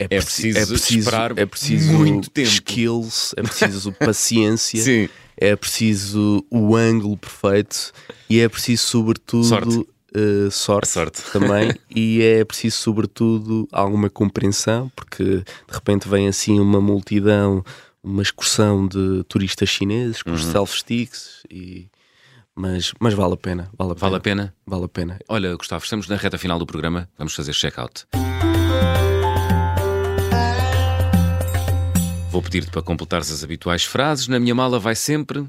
é, 0.00 0.04
é, 0.04 0.20
preciso, 0.20 0.58
é 0.58 0.66
preciso 0.66 0.98
esperar 0.98 1.38
é 1.38 1.44
preciso 1.44 1.92
muito 1.92 2.30
tempo. 2.30 2.48
skills, 2.48 3.34
é 3.36 3.42
preciso 3.42 3.92
paciência, 4.00 5.10
é 5.36 5.54
preciso 5.54 6.44
o 6.50 6.74
ângulo 6.74 7.18
perfeito 7.18 7.92
e 8.28 8.40
é 8.40 8.48
preciso, 8.48 8.82
sobretudo, 8.82 9.44
sorte, 9.44 9.86
uh, 10.16 10.50
sorte, 10.50 10.88
sorte, 10.88 11.22
também. 11.32 11.72
e 11.94 12.22
é 12.22 12.44
preciso, 12.44 12.76
sobretudo, 12.76 13.68
alguma 13.72 14.08
compreensão, 14.08 14.90
porque 14.94 15.24
de 15.24 15.44
repente 15.72 16.08
vem 16.08 16.28
assim 16.28 16.58
uma 16.58 16.80
multidão, 16.80 17.64
uma 18.02 18.22
excursão 18.22 18.86
de 18.86 19.24
turistas 19.28 19.68
chineses 19.68 20.22
com 20.22 20.30
uhum. 20.30 20.36
os 20.36 20.44
self-sticks 20.44 21.42
e. 21.50 21.88
Mas, 22.52 22.92
mas 23.00 23.14
vale 23.14 23.34
a 23.34 23.36
pena. 23.36 23.70
Vale 23.78 23.92
a 23.92 23.94
pena. 23.94 24.00
Vale 24.00 24.16
a 24.16 24.20
pena? 24.20 24.54
Vale 24.66 24.84
a 24.84 24.88
pena. 24.88 25.18
Olha, 25.28 25.56
Gustavo, 25.56 25.82
estamos 25.82 26.08
na 26.08 26.16
reta 26.16 26.36
final 26.36 26.58
do 26.58 26.66
programa. 26.66 27.08
Vamos 27.16 27.34
fazer 27.34 27.54
check-out. 27.54 28.04
Vou 32.30 32.42
pedir-te 32.42 32.70
para 32.70 32.82
completares 32.82 33.30
as 33.32 33.42
habituais 33.42 33.84
frases. 33.84 34.28
Na 34.28 34.38
minha 34.38 34.54
mala 34.54 34.78
vai 34.78 34.94
sempre. 34.94 35.46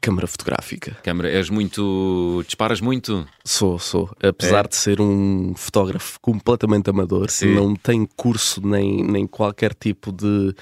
Câmara 0.00 0.26
fotográfica. 0.26 0.96
Câmara, 1.02 1.28
és 1.28 1.50
muito. 1.50 2.42
disparas 2.46 2.80
muito? 2.80 3.26
Sou, 3.44 3.78
sou. 3.78 4.08
Apesar 4.22 4.64
é. 4.64 4.68
de 4.68 4.76
ser 4.76 5.00
um 5.00 5.54
fotógrafo 5.56 6.20
completamente 6.20 6.88
amador, 6.88 7.30
Sim. 7.30 7.54
não 7.54 7.74
tenho 7.74 8.08
curso 8.16 8.64
nem, 8.64 9.02
nem 9.02 9.26
qualquer 9.26 9.74
tipo 9.74 10.12
de. 10.12 10.54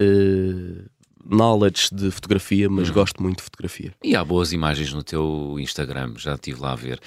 Uh, 0.00 0.88
knowledge 1.28 1.90
de 1.92 2.10
fotografia, 2.10 2.70
mas 2.70 2.88
uhum. 2.88 2.94
gosto 2.94 3.22
muito 3.22 3.38
de 3.38 3.42
fotografia. 3.42 3.92
E 4.02 4.16
há 4.16 4.24
boas 4.24 4.52
imagens 4.52 4.92
no 4.94 5.02
teu 5.02 5.56
Instagram, 5.58 6.14
já 6.16 6.34
estive 6.34 6.60
lá 6.60 6.72
a 6.72 6.76
ver. 6.76 6.98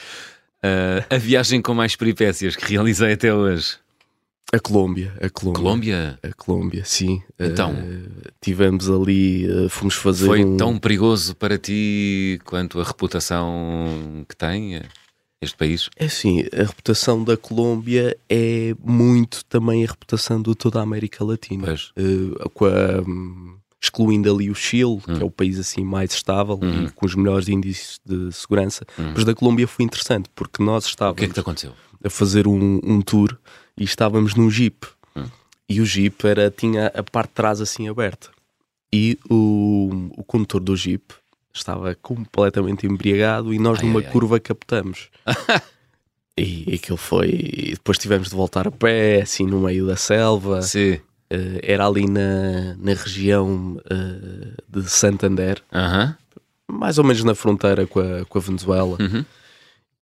Uh, 0.63 1.03
a 1.09 1.17
viagem 1.17 1.59
com 1.61 1.73
mais 1.73 1.95
peripécias 1.95 2.55
que 2.55 2.65
realizei 2.73 3.13
até 3.13 3.33
hoje. 3.33 3.77
A 4.53 4.59
Colômbia, 4.59 5.13
a 5.21 5.29
Colômbia. 5.29 5.61
Colômbia? 5.61 6.19
A 6.21 6.33
Colômbia, 6.33 6.83
sim. 6.83 7.21
Então, 7.39 7.71
uh, 7.71 8.31
tivemos 8.41 8.89
ali, 8.89 9.47
uh, 9.49 9.69
fomos 9.69 9.95
fazer. 9.95 10.25
Foi 10.25 10.43
um... 10.43 10.57
tão 10.57 10.77
perigoso 10.77 11.33
para 11.35 11.57
ti 11.57 12.37
quanto 12.43 12.81
a 12.81 12.83
reputação 12.83 14.25
que 14.27 14.35
tem 14.35 14.75
eh, 14.75 14.83
este 15.41 15.55
país? 15.55 15.89
É 15.95 16.09
sim, 16.09 16.43
a 16.53 16.63
reputação 16.63 17.23
da 17.23 17.37
Colômbia 17.37 18.17
é 18.29 18.75
muito 18.83 19.45
também 19.45 19.85
a 19.85 19.87
reputação 19.87 20.41
de 20.41 20.53
toda 20.53 20.79
a 20.79 20.83
América 20.83 21.23
Latina. 21.23 21.73
Uh, 21.97 22.49
com 22.49 22.65
a, 22.65 23.01
um, 23.07 23.55
excluindo 23.81 24.33
ali 24.33 24.51
o 24.51 24.55
Chile, 24.55 24.83
hum. 24.83 24.99
que 24.99 25.21
é 25.21 25.25
o 25.25 25.31
país 25.31 25.57
assim 25.57 25.83
mais 25.83 26.11
estável 26.11 26.59
uhum. 26.61 26.85
e 26.85 26.91
com 26.91 27.05
os 27.05 27.15
melhores 27.15 27.47
índices 27.47 27.99
de 28.05 28.31
segurança. 28.31 28.85
Uhum. 28.97 29.13
Mas 29.15 29.23
da 29.23 29.33
Colômbia 29.33 29.67
foi 29.67 29.85
interessante 29.85 30.29
porque 30.35 30.61
nós 30.61 30.85
estávamos. 30.85 31.15
O 31.15 31.17
que 31.17 31.25
é 31.25 31.27
que 31.29 31.33
te 31.33 31.39
aconteceu? 31.39 31.73
A 32.03 32.09
fazer 32.09 32.47
um, 32.47 32.79
um 32.83 33.01
tour 33.01 33.35
e 33.77 33.83
estávamos 33.83 34.35
num 34.35 34.49
jeep. 34.49 34.87
Hum. 35.15 35.25
E 35.67 35.81
o 35.81 35.85
jeep 35.85 36.25
era, 36.25 36.49
tinha 36.51 36.87
a 36.87 37.03
parte 37.03 37.29
de 37.29 37.35
trás 37.35 37.61
assim 37.61 37.87
aberta. 37.87 38.29
E 38.93 39.17
o, 39.29 40.09
o 40.17 40.23
condutor 40.23 40.59
do 40.61 40.75
jeep 40.75 41.13
estava 41.53 41.95
completamente 41.95 42.85
embriagado 42.85 43.53
e 43.53 43.59
nós 43.59 43.79
ai, 43.79 43.85
numa 43.85 43.99
ai, 43.99 44.05
curva 44.11 44.35
ai. 44.35 44.39
captamos. 44.39 45.09
e 46.37 46.75
aquilo 46.75 46.97
foi. 46.97 47.29
E 47.29 47.71
depois 47.71 47.97
tivemos 47.97 48.29
de 48.29 48.35
voltar 48.35 48.67
a 48.67 48.71
pé, 48.71 49.21
assim 49.21 49.45
no 49.45 49.61
meio 49.61 49.85
da 49.85 49.95
selva. 49.95 50.61
Sim. 50.61 50.93
Uh, 51.33 51.59
era 51.63 51.87
ali 51.87 52.09
na, 52.09 52.75
na 52.77 52.93
região 52.93 53.77
uh, 53.77 54.55
de 54.67 54.89
Santander, 54.89 55.63
uh 55.71 55.77
-huh. 55.77 56.17
mais 56.67 56.97
ou 56.97 57.05
menos 57.05 57.23
na 57.23 57.33
fronteira 57.33 57.87
com 57.87 58.01
a, 58.01 58.25
com 58.25 58.37
a 58.37 58.41
Venezuela. 58.41 58.97
-huh. 58.97 59.25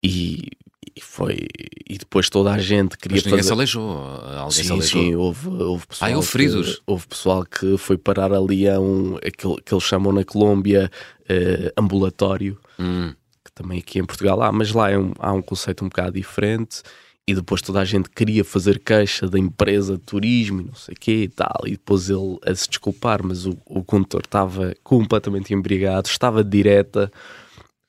E 0.02 0.52
e 0.98 1.00
foi. 1.00 1.46
E 1.88 1.96
depois 1.96 2.28
toda 2.28 2.52
a 2.52 2.58
gente 2.58 2.98
queria 2.98 3.16
Mas 3.16 3.24
ninguém 3.24 3.38
fazer. 3.38 3.48
se 3.48 3.52
aleijou. 3.52 3.90
Alguém 3.92 4.50
sim, 4.50 4.64
se 4.64 4.72
aleijou. 4.72 5.02
sim, 5.02 5.14
houve, 5.14 5.48
houve 5.48 5.86
pessoal. 5.86 6.10
Ah, 6.10 6.16
houve 6.16 6.28
feridos. 6.28 6.76
Que, 6.76 6.82
houve 6.86 7.06
pessoal 7.06 7.44
que 7.44 7.78
foi 7.78 7.96
parar 7.96 8.32
ali 8.32 8.68
a 8.68 8.80
um. 8.80 9.16
aquilo 9.16 9.60
que 9.64 9.72
eles 9.72 9.84
chamam 9.84 10.12
na 10.12 10.24
Colômbia 10.24 10.90
uh, 11.22 11.80
ambulatório. 11.80 12.58
Hum. 12.78 13.14
Que 13.44 13.52
também 13.52 13.78
aqui 13.78 14.00
em 14.00 14.04
Portugal 14.04 14.42
há, 14.42 14.50
mas 14.50 14.72
lá 14.72 14.90
é 14.90 14.98
um, 14.98 15.12
há 15.18 15.32
um 15.32 15.40
conceito 15.40 15.84
um 15.84 15.88
bocado 15.88 16.12
diferente. 16.12 16.82
E 17.26 17.34
depois 17.34 17.60
toda 17.60 17.80
a 17.80 17.84
gente 17.84 18.08
queria 18.08 18.42
fazer 18.42 18.78
queixa 18.78 19.28
da 19.28 19.38
empresa 19.38 19.98
de 19.98 20.02
turismo 20.02 20.62
e 20.62 20.64
não 20.64 20.74
sei 20.74 20.94
o 20.94 20.98
quê 20.98 21.22
e 21.24 21.28
tal. 21.28 21.60
E 21.66 21.72
depois 21.72 22.10
ele 22.10 22.38
a 22.44 22.54
se 22.54 22.68
desculpar, 22.68 23.22
mas 23.22 23.46
o, 23.46 23.56
o 23.66 23.84
condutor 23.84 24.22
estava 24.24 24.74
completamente 24.82 25.52
embriagado, 25.54 26.08
estava 26.08 26.42
de 26.42 26.50
direta. 26.50 27.12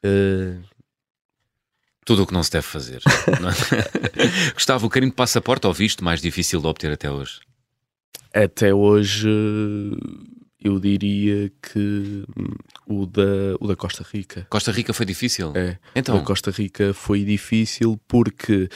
Uh, 0.06 0.62
tudo 2.10 2.24
o 2.24 2.26
que 2.26 2.34
não 2.34 2.41
se 2.41 2.50
deve 2.50 2.65
fazer. 2.65 3.00
Gustavo, 4.56 4.88
o 4.88 4.89
carimbo 4.89 5.12
de 5.12 5.15
passaporte 5.15 5.67
ou 5.67 5.74
visto 5.74 6.04
mais 6.04 6.19
difícil 6.19 6.60
de 6.60 6.65
obter 6.65 6.91
até 6.91 7.12
hoje? 7.12 7.39
Até 8.34 8.74
hoje 8.74 9.30
eu 10.60 10.80
diria 10.80 11.52
que 11.62 12.25
o 12.88 13.06
da, 13.06 13.21
o 13.60 13.67
da 13.67 13.75
Costa 13.75 14.04
Rica. 14.12 14.48
Costa 14.50 14.71
Rica 14.71 14.92
foi 14.92 15.06
difícil? 15.06 15.54
É. 15.56 15.77
Então? 15.96 16.17
O 16.17 16.23
Costa 16.23 16.50
Rica 16.50 16.96
foi 16.96 17.23
difícil 17.23 18.00
porque 18.08 18.67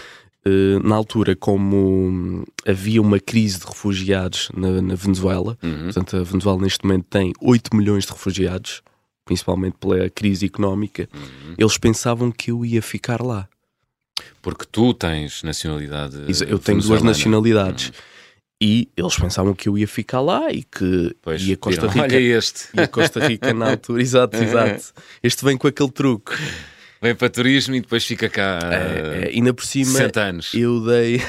Uh, 0.46 0.86
na 0.86 0.94
altura, 0.94 1.38
como 1.38 2.46
havia 2.68 3.02
uma 3.02 3.18
crise 3.18 3.60
de 3.60 3.66
refugiados 3.66 4.50
na, 4.54 4.82
na 4.82 4.94
Venezuela, 4.94 5.58
uhum. 5.64 5.86
portanto, 5.86 6.18
a 6.18 6.24
Venezuela 6.24 6.62
neste 6.62 6.86
momento 6.86 7.06
tem 7.10 7.32
8 7.40 7.74
milhões 7.74 8.04
de 8.06 8.12
refugiados, 8.12 8.82
principalmente 9.26 9.76
pela 9.80 10.10
crise 10.10 10.46
económica, 10.46 11.10
uhum. 11.14 11.56
eles 11.58 11.78
pensavam 11.78 12.32
que 12.32 12.52
eu 12.52 12.66
ia 12.66 12.82
ficar 12.82 13.22
lá. 13.22 13.48
Porque 14.42 14.66
tu 14.70 14.94
tens 14.94 15.44
nacionalidade. 15.44 16.18
Eu 16.48 16.60
tenho 16.60 16.82
duas 16.82 17.02
nacionalidades. 17.02 17.88
Uhum. 17.88 17.94
E 18.62 18.90
eles 18.96 19.18
pensavam 19.18 19.54
que 19.54 19.68
eu 19.68 19.78
ia 19.78 19.88
ficar 19.88 20.22
lá 20.22 20.50
e 20.52 20.64
que 20.64 21.14
pois, 21.22 21.42
ia 21.42 21.58
Costa 21.58 21.88
Rica. 21.88 22.02
Olha 22.02 22.18
este. 22.18 22.68
E 22.74 22.80
a 22.80 22.88
Costa 22.88 23.28
Rica 23.28 23.54
na 23.54 23.72
altura, 23.72 24.02
exato, 24.02 24.38
exato. 24.38 24.94
Este 25.22 25.44
vem 25.44 25.58
com 25.58 25.68
aquele 25.68 25.92
truque. 25.92 26.34
Vem 27.02 27.14
para 27.14 27.30
turismo 27.30 27.76
e 27.76 27.82
depois 27.82 28.06
fica 28.06 28.30
cá. 28.30 28.60
É, 28.72 29.26
é, 29.26 29.30
ainda 29.34 29.54
por 29.54 29.66
cima, 29.66 29.92
60 29.92 30.22
anos. 30.22 30.54
eu 30.54 30.80
dei 30.80 31.22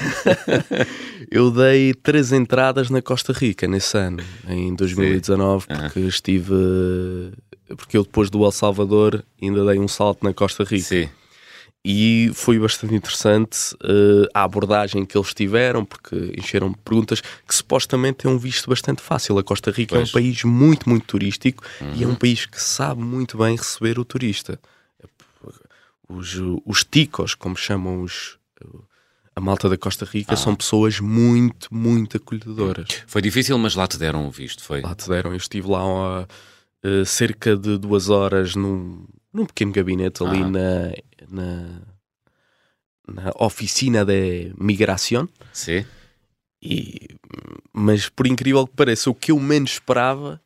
eu 1.28 1.50
dei 1.50 1.92
três 1.94 2.30
entradas 2.30 2.88
na 2.88 3.02
Costa 3.02 3.32
Rica 3.32 3.66
nesse 3.66 3.98
ano, 3.98 4.22
em 4.48 4.72
2019, 4.76 5.64
Sim. 5.64 5.80
porque 5.80 5.98
uhum. 5.98 6.08
estive 6.08 6.54
porque 7.76 7.96
eu 7.96 8.02
depois 8.02 8.28
do 8.28 8.44
El 8.44 8.52
Salvador 8.52 9.24
ainda 9.40 9.64
dei 9.64 9.78
um 9.78 9.88
salto 9.88 10.22
na 10.22 10.34
Costa 10.34 10.64
Rica. 10.64 10.84
Sim. 10.84 11.08
e 11.84 12.30
foi 12.34 12.58
bastante 12.58 12.94
interessante 12.94 13.74
uh, 13.76 14.28
a 14.32 14.42
abordagem 14.42 15.04
que 15.04 15.16
eles 15.16 15.32
tiveram, 15.34 15.84
porque 15.84 16.32
encheram 16.36 16.72
perguntas 16.72 17.20
que 17.20 17.54
supostamente 17.54 18.26
é 18.26 18.30
um 18.30 18.38
visto 18.38 18.68
bastante 18.68 19.02
fácil. 19.02 19.38
A 19.38 19.42
Costa 19.42 19.70
Rica 19.70 19.94
pois. 19.94 20.08
é 20.08 20.10
um 20.10 20.12
país 20.12 20.44
muito, 20.44 20.88
muito 20.88 21.06
turístico 21.06 21.64
uhum. 21.80 21.92
e 21.94 22.04
é 22.04 22.06
um 22.06 22.10
uhum. 22.10 22.16
país 22.16 22.46
que 22.46 22.60
sabe 22.60 23.02
muito 23.02 23.38
bem 23.38 23.56
receber 23.56 23.98
o 23.98 24.04
turista. 24.04 24.58
Os, 26.06 26.38
os 26.66 26.84
ticos, 26.84 27.34
como 27.34 27.56
chamam 27.56 28.02
os, 28.02 28.38
a 29.34 29.40
malta 29.40 29.68
da 29.68 29.76
Costa 29.76 30.04
Rica, 30.04 30.34
ah. 30.34 30.36
são 30.36 30.54
pessoas 30.54 31.00
muito, 31.00 31.74
muito 31.74 32.18
acolhedoras. 32.18 32.88
Foi 33.06 33.20
difícil, 33.20 33.58
mas 33.58 33.74
lá 33.74 33.86
te 33.86 33.98
deram 33.98 34.26
o 34.26 34.30
visto, 34.30 34.62
foi? 34.62 34.82
Lá 34.82 34.94
te 34.94 35.08
deram. 35.08 35.30
Eu 35.30 35.36
estive 35.36 35.68
lá 35.68 35.80
há 35.80 36.26
uh, 36.84 37.04
cerca 37.04 37.56
de 37.56 37.78
duas 37.78 38.08
horas 38.08 38.54
num, 38.54 39.04
num 39.32 39.46
pequeno 39.46 39.72
gabinete 39.72 40.22
ali 40.22 40.42
ah. 40.42 40.48
na 40.48 40.92
na, 41.28 41.82
na 43.08 43.32
oficina 43.38 44.04
de 44.04 44.52
migração. 44.58 45.28
Sim. 45.52 45.84
E, 46.62 47.08
mas 47.72 48.08
por 48.08 48.26
incrível 48.26 48.66
que 48.66 48.74
pareça, 48.74 49.10
o 49.10 49.14
que 49.14 49.32
eu 49.32 49.38
menos 49.38 49.72
esperava 49.72 50.40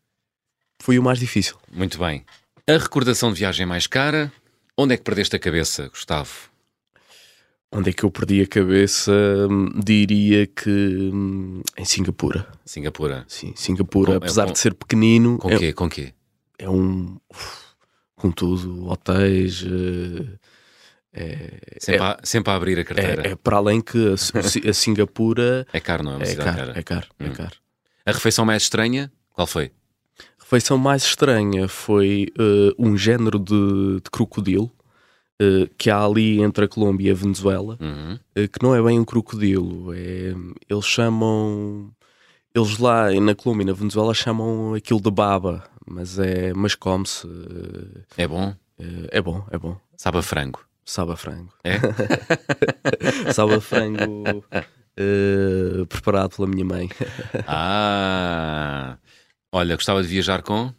foi 0.81 0.99
o 0.99 1.03
mais 1.03 1.19
difícil. 1.19 1.57
Muito 1.73 1.99
bem. 1.99 2.25
A 2.67 2.73
recordação 2.73 3.33
de 3.33 3.39
viagem 3.41 3.67
mais 3.67 3.87
cara, 3.87 4.33
onde 4.77 4.95
é 4.95 4.97
que 4.97 5.05
perdeste 5.05 5.37
a 5.37 5.39
cabeça, 5.39 5.89
Gustavo? 5.89 6.49
Onde 7.71 7.91
é 7.91 7.93
que 7.93 8.03
eu 8.03 8.11
perdi 8.11 8.41
a 8.41 8.47
cabeça? 8.47 9.13
Diria 9.85 10.47
que 10.47 10.71
hum, 11.13 11.63
em 11.77 11.85
Singapura. 11.85 12.49
Singapura? 12.65 13.27
Sim, 13.29 13.53
Singapura, 13.55 14.13
com, 14.13 14.17
apesar 14.17 14.45
é, 14.45 14.47
com, 14.47 14.53
de 14.53 14.59
ser 14.59 14.75
pequenino. 14.75 15.39
Com 15.39 15.51
é, 15.51 15.59
quê? 15.59 15.73
Com 15.75 15.89
quê? 15.89 16.15
É 16.59 16.69
um. 16.69 17.19
Com 18.17 18.33
tudo, 18.33 18.89
hotéis. 18.89 19.63
Uh, 19.63 20.39
é, 21.13 21.79
sempre, 21.79 22.01
é, 22.01 22.05
a, 22.05 22.19
sempre 22.23 22.53
a 22.53 22.57
abrir 22.57 22.79
a 22.79 22.85
carteira. 22.85 23.29
É, 23.29 23.31
é 23.33 23.37
para 23.37 23.57
além 23.57 23.81
que 23.81 23.99
a, 24.09 24.71
a, 24.71 24.73
Singapura. 24.73 25.67
é 25.73 25.81
caro, 25.81 26.03
não 26.05 26.13
é? 26.13 26.17
Uma 26.17 26.25
é 26.25 26.35
caro, 26.35 26.57
cara. 26.57 26.79
É 26.79 26.83
caro, 26.83 27.07
é 27.19 27.25
hum. 27.25 27.27
é 27.29 27.31
caro. 27.31 27.57
A 28.07 28.13
refeição 28.13 28.45
mais 28.45 28.63
estranha, 28.63 29.13
qual 29.35 29.47
foi? 29.47 29.71
A 30.19 30.43
refeição 30.43 30.79
mais 30.79 31.03
estranha 31.03 31.69
foi 31.69 32.29
uh, 32.39 32.75
um 32.79 32.97
género 32.97 33.39
de, 33.39 34.01
de 34.03 34.11
crocodilo 34.11 34.73
uh, 35.43 35.69
que 35.77 35.91
há 35.91 36.03
ali 36.03 36.41
entre 36.41 36.65
a 36.65 36.69
Colômbia 36.69 37.09
e 37.09 37.11
a 37.11 37.15
Venezuela, 37.15 37.77
uhum. 37.81 38.15
uh, 38.15 38.49
que 38.49 38.63
não 38.63 38.75
é 38.75 38.83
bem 38.83 38.99
um 38.99 39.05
crocodilo. 39.05 39.93
É, 39.95 40.35
eles 40.69 40.87
chamam. 40.87 41.91
Eles 42.55 42.79
lá 42.79 43.11
na 43.21 43.35
Colômbia 43.35 43.65
e 43.65 43.67
na 43.67 43.73
Venezuela 43.73 44.15
chamam 44.15 44.75
aquilo 44.75 45.01
de 45.01 45.11
baba, 45.11 45.65
mas 45.91 46.19
é 46.19 46.53
mas 46.55 46.75
come-se. 46.75 47.27
é 48.17 48.27
bom? 48.27 48.55
é 49.11 49.21
bom, 49.21 49.45
é 49.51 49.59
bom. 49.59 49.77
Sabe 49.97 50.19
a 50.19 50.23
frango? 50.23 50.61
Sabe 50.85 51.13
a 51.13 51.17
frango. 51.17 51.53
É? 51.65 51.79
Sabe 53.33 53.55
a 53.55 53.61
frango 53.61 54.45
uh, 54.99 55.87
preparado 55.87 56.37
pela 56.37 56.49
minha 56.49 56.65
mãe. 56.65 56.89
ah! 57.47 58.97
Olha, 59.53 59.75
gostava 59.75 60.03
de 60.03 60.09
viajar 60.09 60.43
com? 60.43 60.73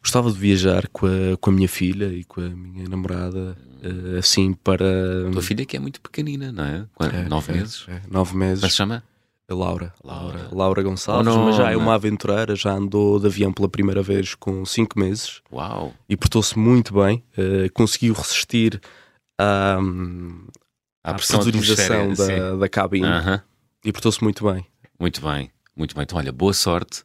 Gostava 0.00 0.30
de 0.30 0.38
viajar 0.38 0.88
com 0.88 1.06
a, 1.06 1.36
com 1.38 1.50
a 1.50 1.52
minha 1.52 1.68
filha 1.68 2.06
e 2.06 2.24
com 2.24 2.40
a 2.40 2.48
minha 2.48 2.88
namorada, 2.88 3.56
assim 4.18 4.52
para. 4.52 4.86
Tua 5.32 5.42
filha 5.42 5.64
que 5.64 5.76
é 5.76 5.80
muito 5.80 6.00
pequenina, 6.00 6.52
não 6.52 6.64
é? 6.64 6.86
é 7.00 7.28
nove 7.28 7.52
é, 7.52 7.56
meses? 7.56 7.86
É, 7.88 8.02
nove 8.10 8.36
meses. 8.36 8.62
Mas 8.62 8.72
se 8.72 8.76
chama? 8.76 9.02
Laura. 9.50 9.92
Laura. 10.02 10.48
Laura 10.52 10.82
Gonçalves, 10.82 11.34
oh, 11.34 11.44
mas 11.44 11.56
já 11.56 11.70
é 11.70 11.76
uma 11.76 11.94
aventureira, 11.94 12.56
já 12.56 12.72
andou 12.72 13.20
de 13.20 13.26
avião 13.26 13.52
pela 13.52 13.68
primeira 13.68 14.02
vez 14.02 14.34
com 14.34 14.64
5 14.64 14.98
meses. 14.98 15.42
Uau! 15.52 15.92
E 16.08 16.16
portou-se 16.16 16.58
muito 16.58 16.94
bem, 16.94 17.22
uh, 17.36 17.70
conseguiu 17.74 18.14
resistir 18.14 18.80
à, 19.38 19.78
à, 21.04 21.10
à 21.10 21.14
pressurização 21.14 22.14
da, 22.14 22.56
da 22.56 22.68
cabine 22.68 23.06
uh 23.06 23.22
-huh. 23.22 23.42
e 23.84 23.92
portou-se 23.92 24.22
muito 24.24 24.50
bem. 24.50 24.66
Muito 24.98 25.20
bem, 25.20 25.50
muito 25.76 25.94
bem. 25.94 26.02
Então, 26.04 26.18
olha, 26.18 26.32
boa 26.32 26.54
sorte 26.54 27.04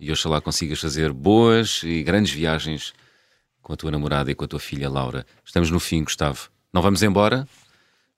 e 0.00 0.10
oxalá 0.10 0.40
consigas 0.40 0.80
fazer 0.80 1.12
boas 1.12 1.82
e 1.84 2.02
grandes 2.02 2.32
viagens 2.32 2.94
com 3.62 3.72
a 3.72 3.76
tua 3.76 3.90
namorada 3.90 4.30
e 4.30 4.34
com 4.34 4.44
a 4.44 4.48
tua 4.48 4.60
filha 4.60 4.88
Laura. 4.88 5.26
Estamos 5.44 5.70
no 5.70 5.80
fim, 5.80 6.04
Gustavo. 6.04 6.48
Não 6.72 6.80
vamos 6.80 7.02
embora? 7.02 7.46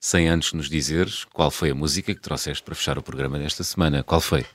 Sem 0.01 0.29
antes 0.29 0.53
nos 0.53 0.69
dizeres 0.69 1.25
qual 1.25 1.51
foi 1.51 1.71
a 1.71 1.75
música 1.75 2.15
que 2.15 2.21
trouxeste 2.21 2.63
para 2.63 2.75
fechar 2.75 2.99
o 2.99 3.03
programa 3.03 3.39
desta 3.39 3.65
semana. 3.65 4.03
Qual 4.03 4.21
foi? 4.21 4.47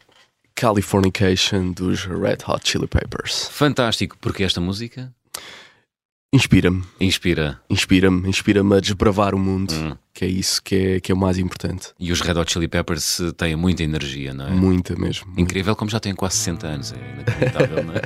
Californication 0.56 1.72
dos 1.72 2.06
Red 2.06 2.38
Hot 2.48 2.70
Chili 2.70 2.88
Peppers. 2.88 3.50
Fantástico. 3.50 4.18
Porque 4.22 4.44
esta 4.44 4.62
música? 4.62 5.14
Inspira-me. 6.32 6.84
Inspira. 7.00 7.60
Inspira-me. 7.70 8.28
Inspira-me 8.28 8.76
a 8.76 8.80
desbravar 8.80 9.36
o 9.36 9.40
mundo, 9.40 9.72
hum. 9.74 9.96
que 10.14 10.26
é 10.26 10.28
isso 10.28 10.64
que 10.64 10.76
é, 10.76 11.00
que 11.00 11.12
é 11.12 11.16
o 11.16 11.18
mais 11.18 11.38
importante. 11.38 11.90
E 12.00 12.12
os 12.12 12.22
Red 12.22 12.40
Hot 12.40 12.52
Chili 12.52 12.68
Peppers 12.68 13.22
têm 13.38 13.56
muita 13.56 13.84
energia, 13.84 14.34
não 14.34 14.48
é? 14.48 14.50
Muita 14.50 14.96
mesmo. 14.96 15.32
Incrível 15.38 15.76
como 15.76 15.92
já 15.92 16.00
têm 16.00 16.16
quase 16.16 16.38
60 16.38 16.68
anos. 16.68 16.94
É 16.94 16.98
inacreditável, 16.98 17.84
não 17.84 17.94
é? 17.94 18.02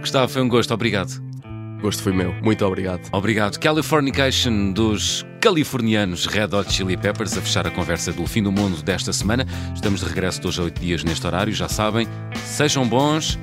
Gustavo, 0.00 0.32
foi 0.32 0.42
um 0.42 0.48
gosto. 0.48 0.74
Obrigado 0.74 1.35
gosto 1.80 2.02
foi 2.02 2.12
meu. 2.12 2.32
Muito 2.42 2.64
obrigado. 2.64 3.08
Obrigado. 3.12 3.58
Californication 3.58 4.72
dos 4.72 5.24
californianos 5.40 6.26
Red 6.26 6.54
Hot 6.54 6.72
Chili 6.72 6.96
Peppers 6.96 7.36
a 7.36 7.40
fechar 7.40 7.66
a 7.66 7.70
conversa 7.70 8.12
do 8.12 8.26
fim 8.26 8.42
do 8.42 8.50
mundo 8.50 8.82
desta 8.82 9.12
semana. 9.12 9.46
Estamos 9.74 10.00
de 10.00 10.06
regresso 10.06 10.40
de 10.40 10.48
hoje 10.48 10.60
a 10.60 10.64
oito 10.64 10.80
dias 10.80 11.04
neste 11.04 11.26
horário, 11.26 11.52
já 11.52 11.68
sabem. 11.68 12.08
Sejam 12.44 12.86
bons 12.88 13.38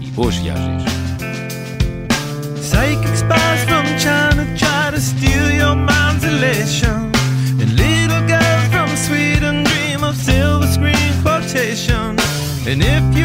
e 0.00 0.10
boas 0.10 0.34
viagens. 0.36 0.84
Psychic 2.60 3.16
spies 3.16 3.62
from 3.64 3.86
China 3.96 4.44
try 4.56 4.90
to 4.90 5.00
steal 5.00 5.52
your 5.52 5.76
mind's 5.76 6.24
elation. 6.24 7.12
And 7.60 7.76
little 7.76 8.20
girls 8.26 8.66
from 8.70 8.88
Sweden 8.96 9.62
dream 9.62 10.02
of 10.02 10.16
silver 10.16 10.66
screen 10.66 11.22
quotation. 11.22 12.16
And 12.66 12.82
if 12.82 13.15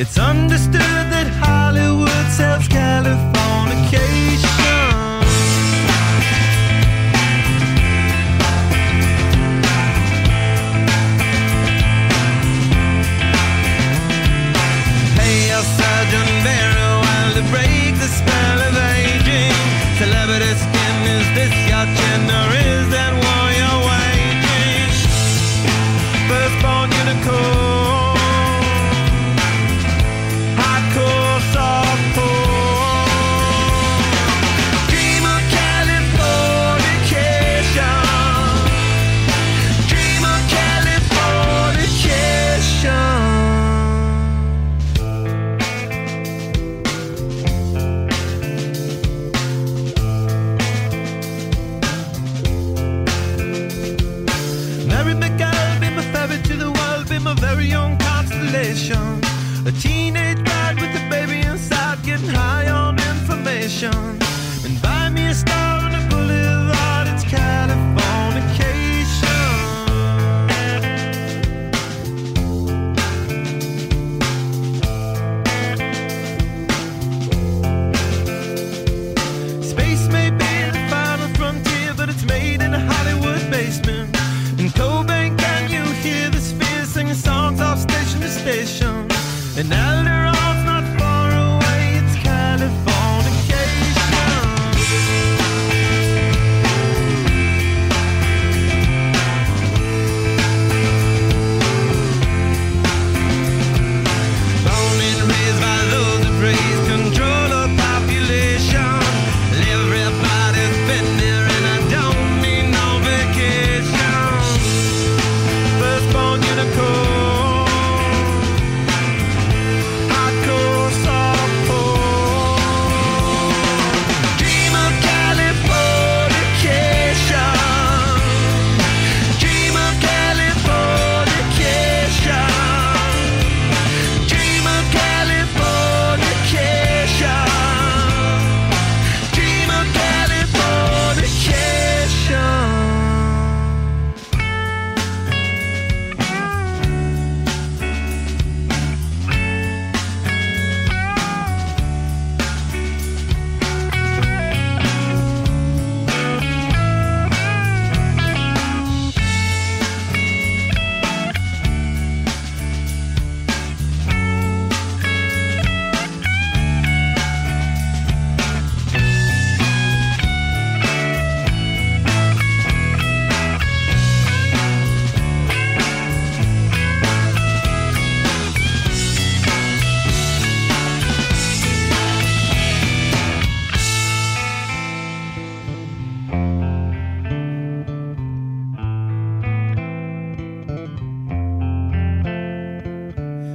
It's 0.00 0.16
understood 0.16 0.80
that 0.80 1.26
Hollywood 1.26 2.32
sells 2.32 2.66
Californication. 2.68 3.39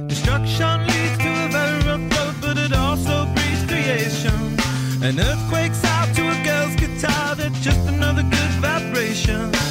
Destruction 0.08 0.86
leads 0.86 1.18
to 1.18 1.28
a 1.44 1.48
very 1.48 1.78
rough 1.84 2.00
road, 2.16 2.34
but 2.40 2.56
it 2.58 2.72
also 2.72 3.26
breeds 3.34 3.64
creation. 3.66 4.56
An 5.02 5.18
earthquake's 5.18 5.82
out 5.84 6.14
to 6.14 6.22
a 6.28 6.44
girl's 6.44 6.76
guitar, 6.76 7.34
that's 7.34 7.58
just 7.60 7.80
another 7.88 8.22
good 8.22 8.52
vibration. 8.60 9.65